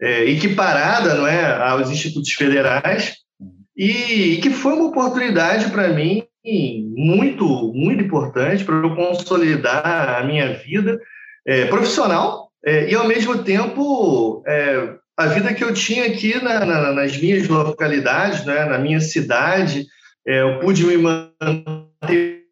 é, 0.00 0.24
equiparada 0.24 1.14
não 1.14 1.26
é, 1.26 1.62
aos 1.68 1.90
institutos 1.90 2.32
federais, 2.32 3.14
e, 3.78 4.38
que 4.42 4.50
foi 4.50 4.72
uma 4.72 4.88
oportunidade 4.88 5.70
para 5.70 5.88
mim 5.88 6.24
muito, 6.96 7.72
muito 7.72 8.02
importante 8.02 8.64
para 8.64 8.74
eu 8.74 8.96
consolidar 8.96 10.18
a 10.18 10.24
minha 10.24 10.54
vida 10.54 11.00
é, 11.46 11.66
profissional 11.66 12.50
é, 12.64 12.90
e, 12.90 12.94
ao 12.94 13.06
mesmo 13.06 13.44
tempo, 13.44 14.42
é, 14.46 14.94
a 15.16 15.26
vida 15.26 15.54
que 15.54 15.62
eu 15.62 15.72
tinha 15.72 16.06
aqui 16.06 16.42
na, 16.42 16.64
na, 16.64 16.92
nas 16.92 17.16
minhas 17.16 17.46
localidades, 17.46 18.44
né, 18.44 18.64
na 18.64 18.78
minha 18.78 19.00
cidade, 19.00 19.86
é, 20.26 20.42
eu 20.42 20.58
pude 20.58 20.84
me 20.84 20.96
manter 20.96 22.42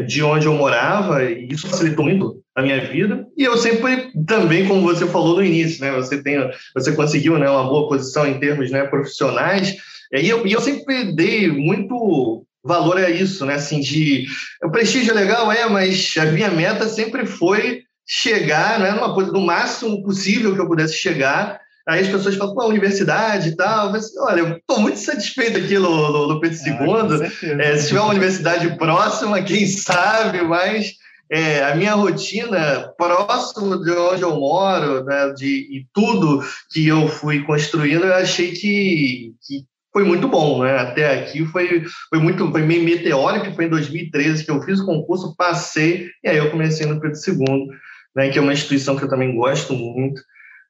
de 0.00 0.22
onde 0.22 0.46
eu 0.46 0.54
morava, 0.54 1.22
e 1.24 1.48
isso 1.48 1.68
facilitou 1.68 2.04
muito 2.04 2.42
a 2.54 2.62
minha 2.62 2.80
vida. 2.80 3.26
E 3.36 3.44
eu 3.44 3.56
sempre, 3.56 4.10
também, 4.26 4.66
como 4.66 4.82
você 4.82 5.06
falou 5.06 5.36
no 5.36 5.44
início, 5.44 5.80
né, 5.84 5.92
você, 5.92 6.22
tem, 6.22 6.38
você 6.74 6.92
conseguiu 6.92 7.38
né, 7.38 7.48
uma 7.48 7.64
boa 7.64 7.88
posição 7.88 8.26
em 8.26 8.38
termos 8.38 8.70
né, 8.70 8.84
profissionais, 8.84 9.76
e 10.12 10.28
eu, 10.28 10.46
e 10.46 10.52
eu 10.52 10.60
sempre 10.60 11.14
dei 11.14 11.48
muito 11.48 12.44
valor 12.62 12.98
a 12.98 13.10
isso, 13.10 13.44
né? 13.44 13.54
Assim, 13.54 13.80
de 13.80 14.26
o 14.62 14.70
prestígio 14.70 15.12
é 15.12 15.14
legal, 15.14 15.50
é, 15.50 15.68
mas 15.68 16.14
a 16.18 16.26
minha 16.26 16.50
meta 16.50 16.86
sempre 16.88 17.26
foi 17.26 17.82
chegar, 18.06 18.78
né, 18.78 18.90
numa 18.92 19.08
no 19.08 19.40
máximo 19.40 20.02
possível 20.02 20.54
que 20.54 20.60
eu 20.60 20.68
pudesse 20.68 20.94
chegar. 20.94 21.58
Aí 21.88 22.00
as 22.00 22.08
pessoas 22.08 22.36
falam, 22.36 22.54
pô, 22.54 22.66
universidade 22.66 23.50
e 23.50 23.56
tal. 23.56 23.90
Mas, 23.90 24.16
olha, 24.16 24.40
eu 24.40 24.56
estou 24.56 24.80
muito 24.80 24.98
satisfeito 24.98 25.58
aqui 25.58 25.78
no, 25.78 26.12
no, 26.12 26.28
no 26.28 26.40
Pedro 26.40 26.58
II. 26.58 26.74
Ah, 26.74 27.62
é, 27.62 27.76
se 27.76 27.88
tiver 27.88 28.00
uma 28.00 28.10
universidade 28.10 28.76
próxima, 28.76 29.42
quem 29.42 29.66
sabe, 29.66 30.42
mas 30.42 30.92
é, 31.32 31.64
a 31.64 31.74
minha 31.74 31.94
rotina 31.94 32.92
próximo 32.96 33.82
de 33.82 33.90
onde 33.90 34.22
eu 34.22 34.36
moro, 34.36 35.02
né, 35.04 35.32
de, 35.32 35.46
e 35.48 35.86
tudo 35.92 36.44
que 36.70 36.86
eu 36.86 37.08
fui 37.08 37.42
construindo, 37.44 38.04
eu 38.04 38.14
achei 38.14 38.52
que, 38.52 39.32
que 39.40 39.64
foi 39.90 40.04
muito 40.04 40.28
bom, 40.28 40.62
né? 40.62 40.76
Até 40.78 41.20
aqui 41.20 41.46
foi, 41.46 41.84
foi 42.10 42.18
muito, 42.18 42.50
foi 42.50 42.62
meio 42.62 42.84
meteórico, 42.84 43.54
foi 43.54 43.64
em 43.64 43.70
2013 43.70 44.44
que 44.44 44.50
eu 44.50 44.60
fiz 44.60 44.80
o 44.80 44.86
concurso, 44.86 45.34
passei, 45.34 46.10
e 46.22 46.28
aí 46.28 46.36
eu 46.36 46.50
comecei 46.50 46.86
no 46.86 47.00
Pedro 47.00 47.18
II, 47.26 47.68
né, 48.14 48.28
que 48.28 48.38
é 48.38 48.42
uma 48.42 48.52
instituição 48.52 48.94
que 48.96 49.04
eu 49.04 49.08
também 49.08 49.34
gosto 49.34 49.72
muito, 49.72 50.20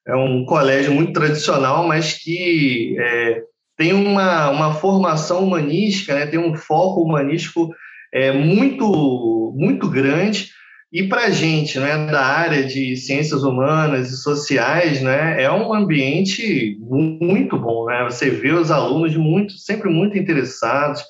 é 0.07 0.15
um 0.15 0.45
colégio 0.45 0.93
muito 0.93 1.13
tradicional, 1.13 1.87
mas 1.87 2.13
que 2.13 2.95
é, 2.99 3.41
tem 3.77 3.93
uma, 3.93 4.49
uma 4.49 4.73
formação 4.73 5.43
humanística, 5.43 6.13
né, 6.13 6.25
tem 6.25 6.39
um 6.39 6.55
foco 6.55 7.01
humanístico 7.01 7.73
é, 8.13 8.31
muito, 8.31 9.53
muito 9.55 9.89
grande, 9.89 10.49
e 10.91 11.01
para 11.01 11.25
a 11.25 11.29
gente, 11.31 11.79
né, 11.79 12.05
da 12.05 12.23
área 12.23 12.63
de 12.63 12.95
ciências 12.95 13.43
humanas 13.43 14.11
e 14.11 14.17
sociais, 14.17 15.01
né, 15.01 15.41
é 15.41 15.51
um 15.51 15.73
ambiente 15.73 16.77
muito 16.79 17.57
bom. 17.57 17.87
Né? 17.87 18.03
Você 18.03 18.29
vê 18.29 18.51
os 18.51 18.69
alunos 18.69 19.15
muito, 19.15 19.53
sempre 19.53 19.89
muito 19.89 20.15
interessados, 20.15 21.01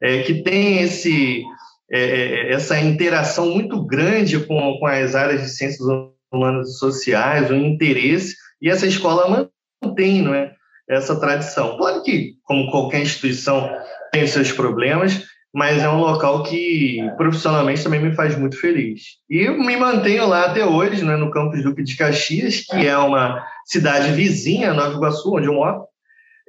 é, 0.00 0.22
que 0.22 0.34
tem 0.44 0.82
esse, 0.82 1.42
é, 1.90 2.00
é, 2.00 2.52
essa 2.52 2.78
interação 2.78 3.50
muito 3.50 3.84
grande 3.84 4.38
com, 4.38 4.78
com 4.78 4.86
as 4.86 5.16
áreas 5.16 5.42
de 5.42 5.48
ciências 5.48 5.80
humanas 5.80 6.13
e 6.36 6.64
sociais, 6.64 7.50
o 7.50 7.54
interesse, 7.54 8.34
e 8.60 8.68
essa 8.68 8.86
escola 8.86 9.50
mantém 9.82 10.22
não 10.22 10.34
é, 10.34 10.52
essa 10.88 11.18
tradição. 11.18 11.76
Claro 11.76 12.02
que, 12.02 12.34
como 12.42 12.70
qualquer 12.70 13.02
instituição, 13.02 13.70
tem 14.12 14.26
seus 14.26 14.52
problemas, 14.52 15.24
mas 15.54 15.82
é 15.82 15.88
um 15.88 16.00
local 16.00 16.42
que 16.42 16.98
profissionalmente 17.16 17.84
também 17.84 18.00
me 18.00 18.14
faz 18.14 18.36
muito 18.36 18.58
feliz. 18.58 19.02
E 19.30 19.48
me 19.50 19.76
mantenho 19.76 20.26
lá 20.26 20.46
até 20.46 20.64
hoje, 20.64 21.04
né, 21.04 21.16
no 21.16 21.30
campus 21.30 21.62
Duque 21.62 21.82
de 21.82 21.96
Caxias, 21.96 22.60
que 22.60 22.86
é 22.86 22.96
uma 22.98 23.44
cidade 23.64 24.12
vizinha 24.12 24.70
a 24.70 24.74
Nova 24.74 24.96
Iguaçu, 24.96 25.36
onde 25.36 25.46
eu 25.46 25.54
moro, 25.54 25.84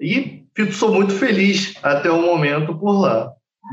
e 0.01 0.43
sou 0.71 0.93
muito 0.93 1.13
feliz 1.13 1.75
até 1.83 2.09
o 2.09 2.21
momento 2.21 2.75
por 2.75 2.99
lá. 2.99 3.31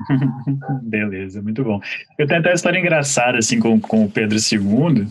Beleza, 0.83 1.43
muito 1.43 1.65
bom. 1.65 1.81
Eu 2.19 2.27
tenho 2.27 2.41
até 2.41 2.51
uma 2.51 2.55
história 2.55 2.79
engraçada 2.79 3.39
assim 3.39 3.59
com, 3.59 3.81
com 3.81 4.05
o 4.05 4.11
Pedro 4.11 4.37
II, 4.37 5.07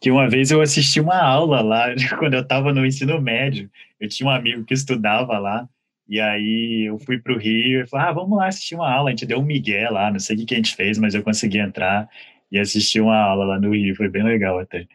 que 0.00 0.10
uma 0.10 0.28
vez 0.28 0.50
eu 0.50 0.60
assisti 0.60 1.00
uma 1.00 1.20
aula 1.20 1.60
lá, 1.60 1.86
quando 2.18 2.34
eu 2.34 2.40
estava 2.40 2.72
no 2.72 2.86
ensino 2.86 3.20
médio, 3.20 3.70
eu 4.00 4.08
tinha 4.08 4.28
um 4.28 4.32
amigo 4.32 4.64
que 4.64 4.74
estudava 4.74 5.38
lá, 5.38 5.68
e 6.08 6.20
aí 6.20 6.86
eu 6.88 6.98
fui 6.98 7.18
para 7.18 7.34
o 7.34 7.38
Rio 7.38 7.82
e 7.82 7.86
falei, 7.86 8.06
ah, 8.06 8.12
vamos 8.12 8.38
lá 8.38 8.46
assistir 8.46 8.74
uma 8.74 8.90
aula. 8.90 9.10
A 9.10 9.12
gente 9.12 9.26
deu 9.26 9.38
um 9.38 9.44
migué 9.44 9.90
lá, 9.90 10.10
não 10.10 10.18
sei 10.18 10.36
o 10.36 10.38
que, 10.38 10.46
que 10.46 10.54
a 10.54 10.56
gente 10.56 10.74
fez, 10.74 10.96
mas 10.98 11.14
eu 11.14 11.22
consegui 11.22 11.58
entrar 11.58 12.08
e 12.50 12.58
assistir 12.58 13.00
uma 13.02 13.16
aula 13.16 13.44
lá 13.44 13.60
no 13.60 13.74
Rio, 13.74 13.94
foi 13.94 14.08
bem 14.08 14.22
legal 14.22 14.58
até. 14.58 14.86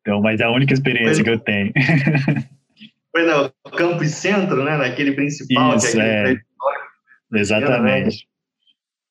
Então, 0.00 0.20
mas 0.20 0.40
é 0.40 0.44
a 0.44 0.50
única 0.50 0.72
experiência 0.72 1.24
que 1.24 1.30
eu 1.30 1.38
tenho. 1.38 1.72
Foi 3.12 3.24
no 3.24 3.50
Campus 3.72 4.12
Centro, 4.12 4.62
né? 4.62 4.76
Naquele 4.76 5.12
principal. 5.12 5.76
Isso, 5.76 6.00
é. 6.00 6.40
Exatamente. 7.32 8.26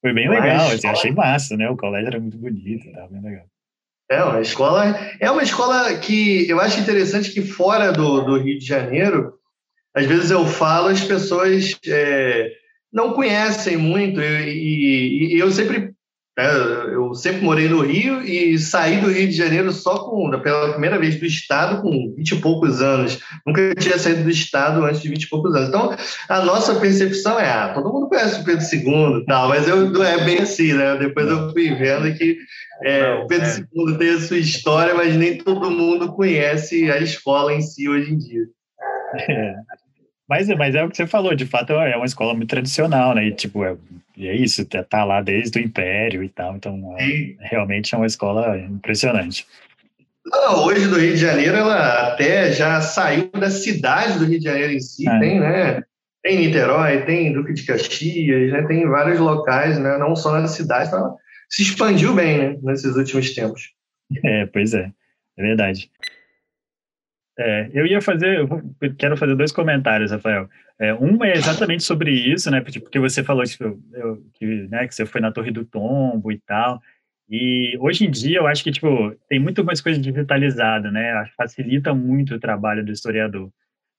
Foi 0.01 0.13
bem 0.13 0.29
legal, 0.29 0.67
assim, 0.71 0.87
achei 0.87 1.11
massa, 1.11 1.57
né? 1.57 1.69
O 1.69 1.75
colégio 1.75 2.07
era 2.07 2.19
muito 2.19 2.37
bonito, 2.37 2.89
tava 2.93 3.09
bem 3.09 3.21
legal. 3.21 3.45
É 4.09 4.23
uma 4.23 4.41
escola, 4.41 4.99
é 5.19 5.29
uma 5.29 5.43
escola 5.43 5.93
que 5.95 6.49
eu 6.49 6.59
acho 6.59 6.79
interessante 6.79 7.31
que 7.31 7.41
fora 7.41 7.91
do, 7.91 8.21
do 8.21 8.37
Rio 8.39 8.57
de 8.57 8.65
Janeiro, 8.65 9.33
às 9.95 10.05
vezes 10.05 10.31
eu 10.31 10.45
falo, 10.47 10.87
as 10.87 11.01
pessoas 11.01 11.77
é, 11.85 12.51
não 12.91 13.13
conhecem 13.13 13.77
muito, 13.77 14.19
e, 14.19 14.49
e, 14.49 15.35
e 15.35 15.39
eu 15.39 15.51
sempre 15.51 15.93
eu 16.41 17.13
sempre 17.13 17.41
morei 17.41 17.67
no 17.67 17.81
Rio 17.81 18.21
e 18.21 18.57
saí 18.57 19.01
do 19.01 19.11
Rio 19.11 19.27
de 19.27 19.35
Janeiro 19.35 19.71
só 19.71 19.99
com, 19.99 20.29
pela 20.39 20.71
primeira 20.71 20.97
vez 20.97 21.19
do 21.19 21.25
Estado 21.25 21.81
com 21.81 22.13
20 22.15 22.31
e 22.31 22.41
poucos 22.41 22.81
anos. 22.81 23.19
Nunca 23.45 23.73
tinha 23.75 23.97
saído 23.97 24.23
do 24.23 24.29
Estado 24.29 24.83
antes 24.85 25.01
de 25.01 25.09
20 25.09 25.23
e 25.23 25.29
poucos 25.29 25.53
anos. 25.55 25.69
Então, 25.69 25.95
a 26.29 26.45
nossa 26.45 26.75
percepção 26.75 27.39
é, 27.39 27.49
ah, 27.49 27.73
todo 27.73 27.91
mundo 27.91 28.07
conhece 28.07 28.41
o 28.41 28.43
Pedro 28.43 28.63
II, 28.63 29.25
tal, 29.25 29.49
mas 29.49 29.67
eu, 29.67 30.03
é 30.03 30.23
bem 30.23 30.39
assim, 30.39 30.73
né? 30.73 30.97
Depois 30.97 31.27
eu 31.27 31.51
fui 31.51 31.73
vendo 31.75 32.13
que 32.15 32.37
é, 32.83 33.13
o 33.15 33.27
Pedro 33.27 33.47
II 33.75 33.97
tem 33.97 34.09
a 34.11 34.19
sua 34.19 34.37
história, 34.37 34.93
mas 34.95 35.15
nem 35.15 35.37
todo 35.37 35.71
mundo 35.71 36.13
conhece 36.13 36.89
a 36.91 36.99
escola 36.99 37.53
em 37.53 37.61
si 37.61 37.89
hoje 37.89 38.13
em 38.13 38.17
dia. 38.17 38.45
É. 39.27 39.55
Mas, 40.29 40.47
mas 40.49 40.75
é 40.75 40.83
o 40.83 40.89
que 40.89 40.95
você 40.95 41.07
falou, 41.07 41.33
de 41.33 41.47
fato 41.47 41.73
é 41.73 41.97
uma 41.97 42.05
escola 42.05 42.35
muito 42.35 42.49
tradicional, 42.49 43.15
né? 43.15 43.25
E, 43.25 43.31
tipo, 43.33 43.65
é, 43.65 43.75
é 44.27 44.35
isso, 44.35 44.65
tá, 44.65 44.83
tá 44.83 45.03
lá 45.03 45.21
desde 45.21 45.59
o 45.59 45.61
Império 45.61 46.23
e 46.23 46.29
tal, 46.29 46.55
então 46.55 46.95
é, 46.99 47.35
realmente 47.39 47.93
é 47.93 47.97
uma 47.97 48.07
escola 48.07 48.57
impressionante. 48.57 49.45
Não, 50.25 50.65
hoje 50.65 50.87
do 50.87 50.99
Rio 50.99 51.13
de 51.13 51.17
Janeiro, 51.17 51.55
ela 51.55 52.09
até 52.09 52.51
já 52.51 52.81
saiu 52.81 53.29
da 53.31 53.49
cidade 53.49 54.19
do 54.19 54.25
Rio 54.25 54.39
de 54.39 54.45
Janeiro 54.45 54.73
em 54.73 54.79
si, 54.79 55.07
é. 55.07 55.19
tem, 55.19 55.39
né? 55.39 55.83
Tem 56.21 56.37
Niterói, 56.37 57.05
tem 57.05 57.31
Duque 57.31 57.53
de 57.53 57.65
Caxias, 57.65 58.51
né? 58.51 58.67
tem 58.67 58.85
vários 58.87 59.19
locais, 59.19 59.79
né? 59.79 59.97
não 59.97 60.15
só 60.15 60.37
na 60.37 60.47
cidade, 60.47 60.93
ela 60.93 61.15
se 61.49 61.61
expandiu 61.61 62.13
bem 62.13 62.37
né? 62.37 62.57
nesses 62.61 62.95
últimos 62.95 63.33
tempos. 63.33 63.71
É, 64.23 64.45
pois 64.47 64.73
é, 64.73 64.91
é 65.37 65.41
verdade. 65.41 65.89
É, 67.41 67.69
eu 67.73 67.87
ia 67.87 68.01
fazer, 68.01 68.39
eu 68.39 68.95
quero 68.97 69.15
fazer 69.15 69.33
dois 69.33 69.53
comentários, 69.53 70.11
Rafael. 70.11 70.49
É, 70.77 70.93
um 70.93 71.23
é 71.23 71.31
exatamente 71.31 71.83
sobre 71.83 72.11
isso, 72.11 72.51
né? 72.51 72.59
Porque 72.59 72.99
você 72.99 73.23
falou 73.23 73.45
que, 73.45 73.63
eu, 73.63 74.21
que, 74.33 74.45
né, 74.67 74.85
que 74.85 74.93
você 74.93 75.05
foi 75.05 75.21
na 75.21 75.31
Torre 75.31 75.49
do 75.49 75.63
Tombo 75.63 76.33
e 76.33 76.37
tal. 76.39 76.81
E 77.29 77.77
hoje 77.79 78.05
em 78.05 78.11
dia 78.11 78.39
eu 78.39 78.47
acho 78.47 78.63
que 78.63 78.71
tipo 78.71 79.15
tem 79.29 79.39
muito 79.39 79.63
mais 79.63 79.79
coisa 79.79 79.99
digitalizada, 79.99 80.91
né? 80.91 81.25
Facilita 81.37 81.93
muito 81.93 82.35
o 82.35 82.39
trabalho 82.39 82.83
do 82.83 82.91
historiador. 82.91 83.49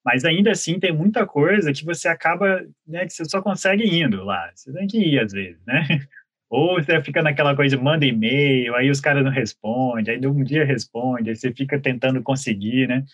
Mas 0.05 0.25
ainda 0.25 0.51
assim 0.51 0.79
tem 0.79 0.93
muita 0.93 1.27
coisa 1.27 1.73
que 1.73 1.85
você 1.85 2.09
acaba, 2.09 2.63
né? 2.87 3.07
Que 3.07 3.13
você 3.13 3.25
só 3.25 3.41
consegue 3.41 3.85
indo 3.85 4.23
lá. 4.25 4.51
Você 4.55 4.73
tem 4.73 4.87
que 4.87 4.99
ir 4.99 5.19
às 5.19 5.33
vezes, 5.33 5.65
né? 5.67 5.87
Ou 6.51 6.75
você 6.75 7.01
fica 7.01 7.23
naquela 7.23 7.55
coisa 7.55 7.81
manda 7.81 8.05
e-mail, 8.05 8.75
aí 8.75 8.91
os 8.91 9.01
caras 9.01 9.25
não 9.25 9.31
respondem, 9.31 10.17
aí 10.17 10.27
um 10.27 10.43
dia 10.43 10.65
responde, 10.65 11.31
aí 11.31 11.37
você 11.37 11.53
fica 11.53 11.79
tentando 11.79 12.21
conseguir, 12.23 12.89
né? 12.89 13.05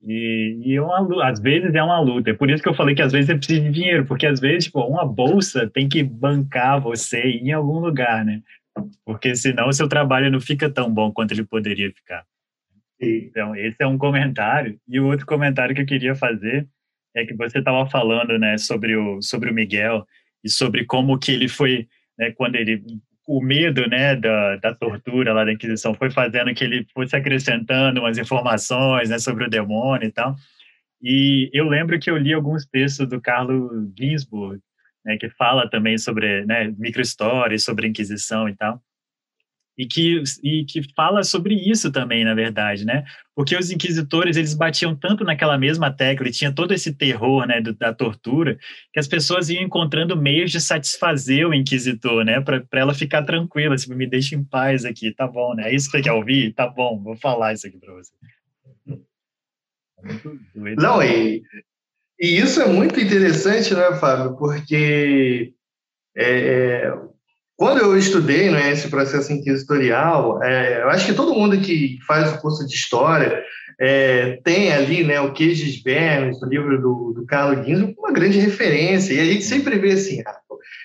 E, 0.00 0.60
e 0.64 0.76
é 0.76 0.80
uma, 0.80 1.28
às 1.28 1.40
vezes 1.40 1.74
é 1.74 1.82
uma 1.82 1.98
luta. 2.00 2.30
É 2.30 2.34
por 2.34 2.48
isso 2.48 2.62
que 2.62 2.68
eu 2.68 2.74
falei 2.74 2.94
que 2.94 3.02
às 3.02 3.10
vezes 3.10 3.26
você 3.26 3.36
precisa 3.36 3.60
de 3.60 3.70
dinheiro, 3.72 4.06
porque 4.06 4.26
às 4.26 4.38
vezes 4.38 4.66
tipo, 4.66 4.80
uma 4.80 5.04
bolsa 5.04 5.68
tem 5.68 5.88
que 5.88 6.02
bancar 6.04 6.80
você 6.80 7.20
em 7.20 7.50
algum 7.52 7.80
lugar, 7.80 8.24
né? 8.24 8.40
Porque 9.04 9.34
senão 9.34 9.68
o 9.68 9.72
seu 9.72 9.88
trabalho 9.88 10.30
não 10.30 10.40
fica 10.40 10.70
tão 10.70 10.92
bom 10.92 11.10
quanto 11.12 11.32
ele 11.32 11.44
poderia 11.44 11.90
ficar. 11.90 12.24
Então, 13.00 13.54
esse 13.54 13.76
é 13.80 13.86
um 13.86 13.98
comentário. 13.98 14.78
E 14.88 14.98
o 15.00 15.06
outro 15.06 15.26
comentário 15.26 15.74
que 15.74 15.82
eu 15.82 15.86
queria 15.86 16.14
fazer 16.14 16.66
é 17.14 17.24
que 17.24 17.34
você 17.34 17.58
estava 17.58 17.88
falando 17.88 18.38
né, 18.38 18.58
sobre, 18.58 18.96
o, 18.96 19.22
sobre 19.22 19.50
o 19.50 19.54
Miguel 19.54 20.06
e 20.42 20.48
sobre 20.48 20.84
como 20.84 21.18
que 21.18 21.32
ele 21.32 21.48
foi, 21.48 21.88
né, 22.18 22.32
quando 22.32 22.56
ele 22.56 22.82
o 23.26 23.42
medo 23.42 23.86
né, 23.86 24.16
da, 24.16 24.56
da 24.56 24.74
tortura 24.74 25.34
lá 25.34 25.44
da 25.44 25.52
Inquisição 25.52 25.92
foi 25.92 26.10
fazendo 26.10 26.54
que 26.54 26.64
ele 26.64 26.86
fosse 26.94 27.14
acrescentando 27.14 28.00
umas 28.00 28.16
informações 28.16 29.10
né, 29.10 29.18
sobre 29.18 29.44
o 29.44 29.50
demônio 29.50 30.08
e 30.08 30.10
tal. 30.10 30.34
E 31.02 31.50
eu 31.52 31.68
lembro 31.68 31.98
que 32.00 32.10
eu 32.10 32.16
li 32.16 32.32
alguns 32.32 32.64
textos 32.64 33.06
do 33.06 33.20
Carlos 33.20 33.70
Ginsburg, 33.98 34.60
né, 35.04 35.18
que 35.18 35.28
fala 35.28 35.68
também 35.68 35.98
sobre 35.98 36.46
né, 36.46 36.74
microhistórias, 36.78 37.64
sobre 37.64 37.86
Inquisição 37.86 38.48
e 38.48 38.56
tal 38.56 38.82
e 39.78 39.86
que, 39.86 40.20
e 40.42 40.64
que 40.64 40.82
fala 40.92 41.22
sobre 41.22 41.54
isso 41.54 41.92
também, 41.92 42.24
na 42.24 42.34
verdade, 42.34 42.84
né? 42.84 43.04
Porque 43.32 43.56
os 43.56 43.70
inquisitores, 43.70 44.36
eles 44.36 44.52
batiam 44.52 44.96
tanto 44.96 45.22
naquela 45.22 45.56
mesma 45.56 45.88
tecla 45.92 46.26
e 46.26 46.32
tinha 46.32 46.52
todo 46.52 46.74
esse 46.74 46.92
terror, 46.92 47.46
né, 47.46 47.60
do, 47.60 47.72
da 47.72 47.94
tortura, 47.94 48.58
que 48.92 48.98
as 48.98 49.06
pessoas 49.06 49.48
iam 49.48 49.62
encontrando 49.62 50.20
meios 50.20 50.50
de 50.50 50.60
satisfazer 50.60 51.46
o 51.46 51.54
inquisitor, 51.54 52.24
né, 52.24 52.40
para 52.40 52.64
ela 52.72 52.92
ficar 52.92 53.22
tranquila, 53.22 53.76
tipo, 53.76 53.94
me 53.94 54.08
deixa 54.08 54.34
em 54.34 54.42
paz 54.42 54.84
aqui, 54.84 55.14
tá 55.14 55.28
bom, 55.28 55.54
né? 55.54 55.70
É 55.70 55.74
isso 55.74 55.88
que 55.88 55.98
você 55.98 56.02
quer 56.02 56.12
ouvir? 56.12 56.52
Tá 56.54 56.66
bom, 56.66 57.00
vou 57.00 57.16
falar 57.16 57.52
isso 57.52 57.68
aqui 57.68 57.78
para 57.78 57.94
você. 57.94 58.12
É 60.04 60.74
Não, 60.74 61.00
e, 61.00 61.40
e 62.18 62.36
isso 62.36 62.60
é 62.60 62.66
muito 62.66 62.98
interessante, 62.98 63.72
né, 63.74 63.94
Fábio? 64.00 64.36
Porque 64.36 65.54
é, 66.16 66.86
é 66.86 66.92
quando 67.58 67.78
eu 67.78 67.98
estudei 67.98 68.50
né, 68.50 68.70
esse 68.70 68.88
processo 68.88 69.32
inquisitorial, 69.32 70.40
é, 70.44 70.80
eu 70.80 70.90
acho 70.90 71.04
que 71.04 71.12
todo 71.12 71.34
mundo 71.34 71.60
que 71.60 71.98
faz 72.06 72.32
o 72.32 72.40
curso 72.40 72.64
de 72.64 72.72
História 72.72 73.42
é, 73.80 74.38
tem 74.44 74.72
ali 74.72 75.02
né, 75.02 75.20
o 75.20 75.32
Queijos 75.32 75.82
Vermes, 75.82 76.40
o 76.40 76.46
livro 76.46 76.80
do, 76.80 77.12
do 77.14 77.26
Carlos 77.26 77.66
Guinzo, 77.66 77.92
uma 77.98 78.12
grande 78.12 78.38
referência. 78.38 79.12
E 79.12 79.18
a 79.18 79.24
gente 79.24 79.42
sempre 79.42 79.76
vê 79.76 79.90
assim, 79.90 80.22
ah, 80.24 80.36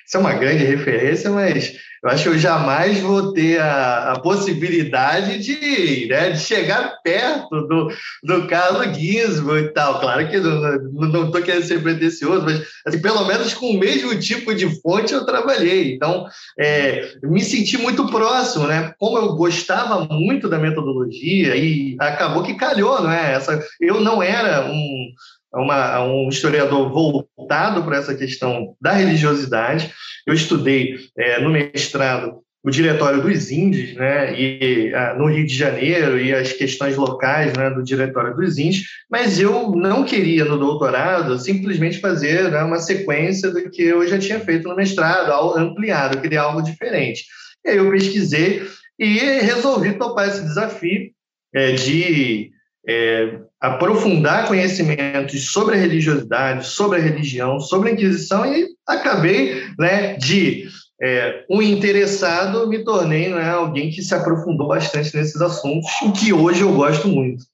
isso 0.05 0.17
é 0.17 0.19
uma 0.19 0.33
grande 0.33 0.63
referência, 0.63 1.29
mas 1.29 1.73
eu 2.03 2.09
acho 2.09 2.23
que 2.23 2.29
eu 2.29 2.37
jamais 2.37 2.99
vou 2.99 3.31
ter 3.31 3.61
a, 3.61 4.11
a 4.11 4.19
possibilidade 4.19 5.39
de, 5.39 6.05
né, 6.09 6.31
de 6.31 6.39
chegar 6.39 6.97
perto 7.01 7.49
do, 7.65 7.87
do 8.21 8.45
Carlos 8.47 8.97
Gizmo 8.97 9.57
e 9.57 9.69
tal. 9.69 10.01
Claro 10.01 10.29
que 10.29 10.37
não 10.37 11.27
estou 11.27 11.41
querendo 11.41 11.63
ser 11.63 11.81
pretencioso, 11.81 12.43
mas 12.43 12.61
assim, 12.85 13.01
pelo 13.01 13.25
menos 13.25 13.53
com 13.53 13.67
o 13.67 13.79
mesmo 13.79 14.19
tipo 14.19 14.53
de 14.53 14.67
fonte 14.81 15.13
eu 15.13 15.25
trabalhei. 15.25 15.93
Então, 15.93 16.27
é, 16.59 17.13
me 17.23 17.41
senti 17.41 17.77
muito 17.77 18.05
próximo, 18.07 18.67
né? 18.67 18.93
Como 18.99 19.17
eu 19.17 19.35
gostava 19.37 20.03
muito 20.03 20.49
da 20.49 20.59
metodologia 20.59 21.55
e 21.55 21.95
acabou 22.01 22.43
que 22.43 22.55
calhou, 22.55 23.01
não 23.01 23.11
é? 23.11 23.35
Essa, 23.35 23.63
eu 23.79 24.01
não 24.01 24.21
era 24.21 24.65
um 24.69 25.07
uma, 25.53 26.03
um 26.03 26.29
historiador 26.29 26.91
voltado 26.91 27.83
para 27.83 27.97
essa 27.97 28.15
questão 28.15 28.75
da 28.81 28.91
religiosidade. 28.91 29.91
Eu 30.25 30.33
estudei 30.33 30.97
é, 31.17 31.39
no 31.39 31.49
mestrado 31.49 32.43
o 32.63 32.71
Diretório 32.71 33.21
dos 33.21 33.51
Índios, 33.51 33.93
né, 33.93 34.39
e 34.39 34.95
a, 34.95 35.13
no 35.15 35.25
Rio 35.27 35.45
de 35.45 35.53
Janeiro 35.53 36.17
e 36.17 36.33
as 36.33 36.53
questões 36.53 36.95
locais, 36.95 37.51
né, 37.57 37.69
do 37.69 37.83
Diretório 37.83 38.33
dos 38.33 38.57
Índios, 38.57 38.85
mas 39.11 39.37
eu 39.37 39.71
não 39.71 40.05
queria 40.05 40.45
no 40.45 40.57
doutorado 40.57 41.37
simplesmente 41.37 41.99
fazer 41.99 42.49
né, 42.49 42.63
uma 42.63 42.79
sequência 42.79 43.51
do 43.51 43.69
que 43.69 43.83
eu 43.83 44.07
já 44.07 44.17
tinha 44.17 44.39
feito 44.39 44.69
no 44.69 44.77
mestrado, 44.77 45.57
ampliado, 45.57 46.15
eu 46.15 46.21
queria 46.21 46.41
algo 46.41 46.61
diferente. 46.61 47.25
E 47.65 47.71
aí 47.71 47.77
eu 47.77 47.91
pesquisei 47.91 48.65
e 48.97 49.19
resolvi 49.41 49.97
topar 49.97 50.29
esse 50.29 50.41
desafio 50.41 51.11
é, 51.53 51.73
de 51.73 52.51
é, 52.87 53.39
aprofundar 53.63 54.45
conhecimentos 54.45 55.49
sobre 55.53 55.75
a 55.75 55.79
religiosidade, 55.79 56.67
sobre 56.67 56.99
a 56.99 57.01
religião, 57.01 57.61
sobre 57.61 57.89
a 57.89 57.93
Inquisição 57.93 58.45
e 58.45 58.67
acabei 58.85 59.63
né, 59.79 60.17
de 60.17 60.67
é, 61.01 61.45
um 61.49 61.61
interessado, 61.61 62.67
me 62.67 62.83
tornei 62.83 63.29
né, 63.29 63.49
alguém 63.49 63.89
que 63.89 64.01
se 64.01 64.13
aprofundou 64.13 64.67
bastante 64.67 65.15
nesses 65.15 65.41
assuntos, 65.41 65.89
o 66.01 66.11
que 66.11 66.33
hoje 66.33 66.59
eu 66.59 66.73
gosto 66.73 67.07
muito. 67.07 67.45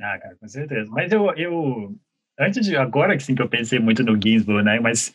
Ah, 0.00 0.16
cara, 0.20 0.36
com 0.40 0.46
certeza. 0.46 0.88
Mas 0.88 1.10
eu, 1.10 1.34
eu 1.34 1.92
antes 2.38 2.64
de 2.64 2.76
agora 2.76 3.16
que 3.16 3.24
sim 3.24 3.34
que 3.34 3.42
eu 3.42 3.48
pensei 3.48 3.80
muito 3.80 4.04
no 4.04 4.14
Ginsburg, 4.14 4.64
né? 4.64 4.78
Mas 4.78 5.12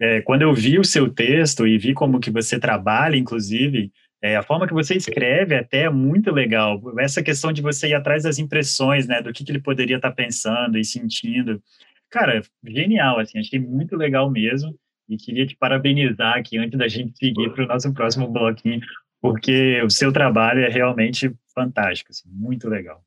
é, 0.00 0.20
quando 0.20 0.42
eu 0.42 0.54
vi 0.54 0.78
o 0.78 0.84
seu 0.84 1.12
texto 1.12 1.66
e 1.66 1.76
vi 1.76 1.94
como 1.94 2.20
que 2.20 2.30
você 2.30 2.60
trabalha, 2.60 3.16
inclusive, 3.16 3.90
é, 4.22 4.36
a 4.36 4.42
forma 4.42 4.66
que 4.66 4.72
você 4.72 4.94
escreve 4.94 5.54
até 5.54 5.82
é 5.82 5.90
muito 5.90 6.32
legal. 6.32 6.80
Essa 6.98 7.22
questão 7.22 7.52
de 7.52 7.62
você 7.62 7.88
ir 7.88 7.94
atrás 7.94 8.22
das 8.22 8.38
impressões, 8.38 9.06
né, 9.06 9.20
do 9.20 9.32
que, 9.32 9.44
que 9.44 9.52
ele 9.52 9.60
poderia 9.60 9.96
estar 9.96 10.10
tá 10.10 10.16
pensando 10.16 10.78
e 10.78 10.84
sentindo. 10.84 11.62
Cara, 12.10 12.42
genial, 12.64 13.18
assim, 13.18 13.38
achei 13.38 13.58
muito 13.58 13.96
legal 13.96 14.30
mesmo. 14.30 14.74
E 15.08 15.16
queria 15.16 15.46
te 15.46 15.56
parabenizar 15.56 16.36
aqui 16.36 16.58
antes 16.58 16.78
da 16.78 16.88
gente 16.88 17.16
seguir 17.16 17.52
para 17.52 17.64
o 17.64 17.68
nosso 17.68 17.92
próximo 17.92 18.26
bloquinho, 18.26 18.80
porque 19.20 19.80
o 19.82 19.90
seu 19.90 20.12
trabalho 20.12 20.64
é 20.64 20.68
realmente 20.68 21.32
fantástico, 21.54 22.10
assim, 22.10 22.28
muito 22.28 22.68
legal. 22.68 23.02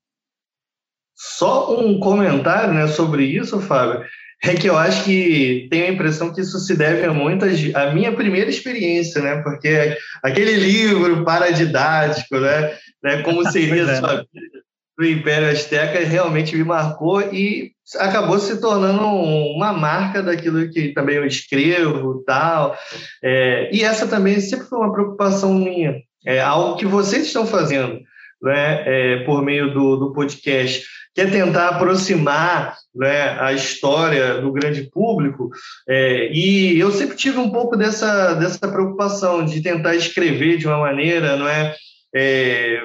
Só 1.14 1.78
um 1.78 2.00
comentário 2.00 2.74
né, 2.74 2.88
sobre 2.88 3.26
isso, 3.26 3.60
Fábio 3.60 4.06
é 4.44 4.56
que 4.56 4.70
eu 4.70 4.78
acho 4.78 5.04
que 5.04 5.68
tenho 5.70 5.86
a 5.86 5.90
impressão 5.90 6.34
que 6.34 6.42
isso 6.42 6.60
se 6.60 6.76
deve 6.76 7.06
a 7.06 7.14
muitas 7.14 7.60
a 7.76 7.92
minha 7.92 8.12
primeira 8.12 8.50
experiência, 8.50 9.22
né? 9.22 9.42
Porque 9.42 9.98
aquele 10.24 10.54
livro 10.54 11.24
paradidático, 11.26 12.38
né? 12.38 12.74
né 13.04 13.22
como 13.24 13.44
seria 13.52 13.84
a 13.84 13.96
sua 13.98 14.16
vida 14.18 14.60
do 14.98 15.06
Império 15.06 15.50
Azteca 15.50 16.00
realmente 16.00 16.58
me 16.58 16.64
marcou 16.64 17.22
e 17.34 17.72
acabou 17.98 18.38
se 18.38 18.60
tornando 18.60 19.06
uma 19.06 19.72
marca 19.72 20.22
daquilo 20.22 20.70
que 20.70 20.90
também 20.90 21.16
eu 21.16 21.26
escrevo 21.26 22.22
tal. 22.26 22.78
É, 23.24 23.70
e 23.74 23.82
essa 23.82 24.08
também 24.08 24.40
sempre 24.42 24.68
foi 24.68 24.78
uma 24.78 24.92
preocupação 24.92 25.54
minha, 25.54 25.96
é 26.26 26.42
algo 26.42 26.76
que 26.76 26.86
vocês 26.86 27.28
estão 27.28 27.46
fazendo, 27.46 28.00
né? 28.42 28.84
É, 28.86 29.24
por 29.24 29.42
meio 29.42 29.74
do, 29.74 29.96
do 29.96 30.14
podcast 30.14 30.86
que 31.20 31.24
é 31.24 31.30
tentar 31.30 31.70
aproximar 31.70 32.78
né, 32.96 33.38
a 33.42 33.52
história 33.52 34.40
do 34.40 34.54
grande 34.54 34.84
público. 34.84 35.50
É, 35.88 36.32
e 36.32 36.80
eu 36.80 36.92
sempre 36.92 37.18
tive 37.18 37.38
um 37.38 37.50
pouco 37.50 37.76
dessa, 37.76 38.36
dessa 38.36 38.66
preocupação 38.70 39.44
de 39.44 39.62
tentar 39.62 39.96
escrever 39.96 40.58
de 40.58 40.66
uma 40.66 40.78
maneira 40.78 41.36
não 41.36 41.48
é, 41.48 41.76
é 42.16 42.84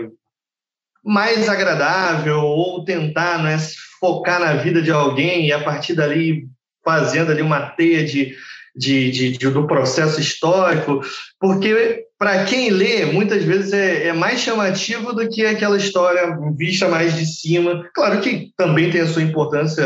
mais 1.05 1.49
agradável 1.49 2.41
ou 2.41 2.85
tentar 2.85 3.39
não 3.39 3.49
é, 3.49 3.57
focar 4.01 4.41
na 4.41 4.55
vida 4.55 4.83
de 4.83 4.91
alguém 4.91 5.47
e 5.47 5.53
a 5.53 5.63
partir 5.63 5.95
dali 5.95 6.49
fazendo 6.85 7.31
ali 7.31 7.41
uma 7.41 7.71
teia 7.71 8.05
de, 8.05 8.35
de, 8.75 9.11
de, 9.11 9.39
de 9.39 9.51
do 9.51 9.67
processo 9.67 10.21
histórico, 10.21 11.01
porque 11.39 12.05
para 12.19 12.45
quem 12.45 12.71
lê, 12.71 13.07
muitas 13.07 13.45
vezes 13.45 13.73
é, 13.73 14.09
é, 14.09 14.13
mais 14.13 14.41
chamativo 14.41 15.13
do 15.13 15.29
que 15.29 15.45
aquela 15.45 15.77
história 15.77 16.37
vista 16.57 16.89
mais 16.89 17.17
de 17.17 17.27
cima. 17.27 17.89
Claro 17.95 18.21
que 18.21 18.51
também 18.57 18.91
tem 18.91 19.03
a 19.03 19.07
sua 19.07 19.23
importância, 19.23 19.85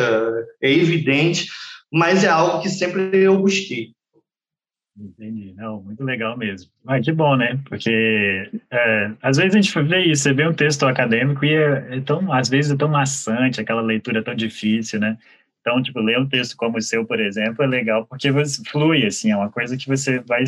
é 0.62 0.72
evidente, 0.72 1.48
mas 1.92 2.24
é 2.24 2.28
algo 2.28 2.62
que 2.62 2.68
sempre 2.68 3.10
eu 3.18 3.38
busquei. 3.38 3.92
Entendi, 5.00 5.54
não, 5.56 5.80
muito 5.80 6.02
legal 6.02 6.36
mesmo. 6.36 6.70
Ah, 6.84 7.00
que 7.00 7.12
bom, 7.12 7.36
né? 7.36 7.58
Porque 7.68 8.50
é, 8.70 9.10
às 9.22 9.36
vezes 9.36 9.54
a 9.54 9.60
gente 9.60 9.82
vê 9.88 10.04
isso, 10.06 10.24
você 10.24 10.32
vê 10.32 10.46
um 10.46 10.52
texto 10.52 10.84
acadêmico 10.86 11.44
e 11.44 11.54
é, 11.54 11.96
é, 11.96 12.00
tão, 12.00 12.32
às 12.32 12.48
vezes 12.48 12.72
é 12.72 12.76
tão 12.76 12.88
maçante, 12.88 13.60
aquela 13.60 13.80
leitura 13.80 14.24
tão 14.24 14.34
difícil, 14.34 14.98
né? 14.98 15.16
Então, 15.68 15.82
tipo, 15.82 16.00
ler 16.00 16.18
um 16.18 16.26
texto 16.26 16.56
como 16.56 16.78
o 16.78 16.82
seu, 16.82 17.04
por 17.04 17.20
exemplo, 17.20 17.62
é 17.62 17.66
legal 17.66 18.06
porque 18.06 18.30
você 18.30 18.62
flui, 18.64 19.04
assim, 19.04 19.30
é 19.30 19.36
uma 19.36 19.50
coisa 19.50 19.76
que 19.76 19.86
você 19.86 20.18
vai 20.20 20.42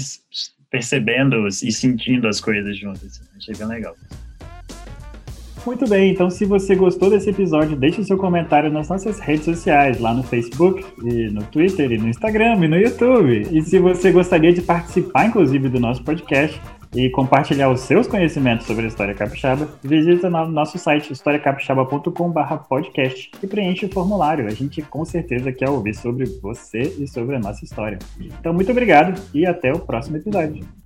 percebendo 0.70 1.46
e 1.46 1.70
sentindo 1.70 2.26
as 2.26 2.40
coisas 2.40 2.74
juntas. 2.78 3.04
Assim. 3.04 3.24
Achei 3.36 3.54
bem 3.54 3.66
legal. 3.66 3.94
Muito 5.66 5.86
bem, 5.86 6.10
então 6.10 6.30
se 6.30 6.46
você 6.46 6.74
gostou 6.74 7.10
desse 7.10 7.28
episódio, 7.28 7.76
deixe 7.76 8.02
seu 8.02 8.16
comentário 8.16 8.72
nas 8.72 8.88
nossas 8.88 9.20
redes 9.20 9.44
sociais, 9.44 10.00
lá 10.00 10.14
no 10.14 10.22
Facebook, 10.22 10.82
e 11.04 11.28
no 11.28 11.42
Twitter, 11.44 11.92
e 11.92 11.98
no 11.98 12.08
Instagram, 12.08 12.64
e 12.64 12.68
no 12.68 12.78
YouTube. 12.78 13.46
E 13.52 13.60
se 13.60 13.78
você 13.78 14.10
gostaria 14.10 14.54
de 14.54 14.62
participar, 14.62 15.26
inclusive, 15.26 15.68
do 15.68 15.78
nosso 15.78 16.02
podcast, 16.02 16.58
e 16.94 17.10
compartilhar 17.10 17.68
os 17.70 17.80
seus 17.80 18.06
conhecimentos 18.06 18.66
sobre 18.66 18.84
a 18.84 18.88
história 18.88 19.14
capixaba, 19.14 19.68
visita 19.82 20.30
no 20.30 20.46
nosso 20.48 20.78
site 20.78 21.12
historiacapixaba.com/podcast 21.12 23.30
e 23.42 23.46
preenche 23.46 23.86
o 23.86 23.92
formulário. 23.92 24.46
A 24.46 24.50
gente 24.50 24.82
com 24.82 25.02
certeza 25.04 25.52
quer 25.52 25.70
ouvir 25.70 25.94
sobre 25.94 26.24
você 26.40 26.82
e 26.98 27.06
sobre 27.06 27.36
a 27.36 27.40
nossa 27.40 27.64
história. 27.64 28.00
Então, 28.18 28.52
muito 28.52 28.72
obrigado 28.72 29.22
e 29.32 29.46
até 29.46 29.72
o 29.72 29.78
próximo 29.78 30.16
episódio. 30.16 30.79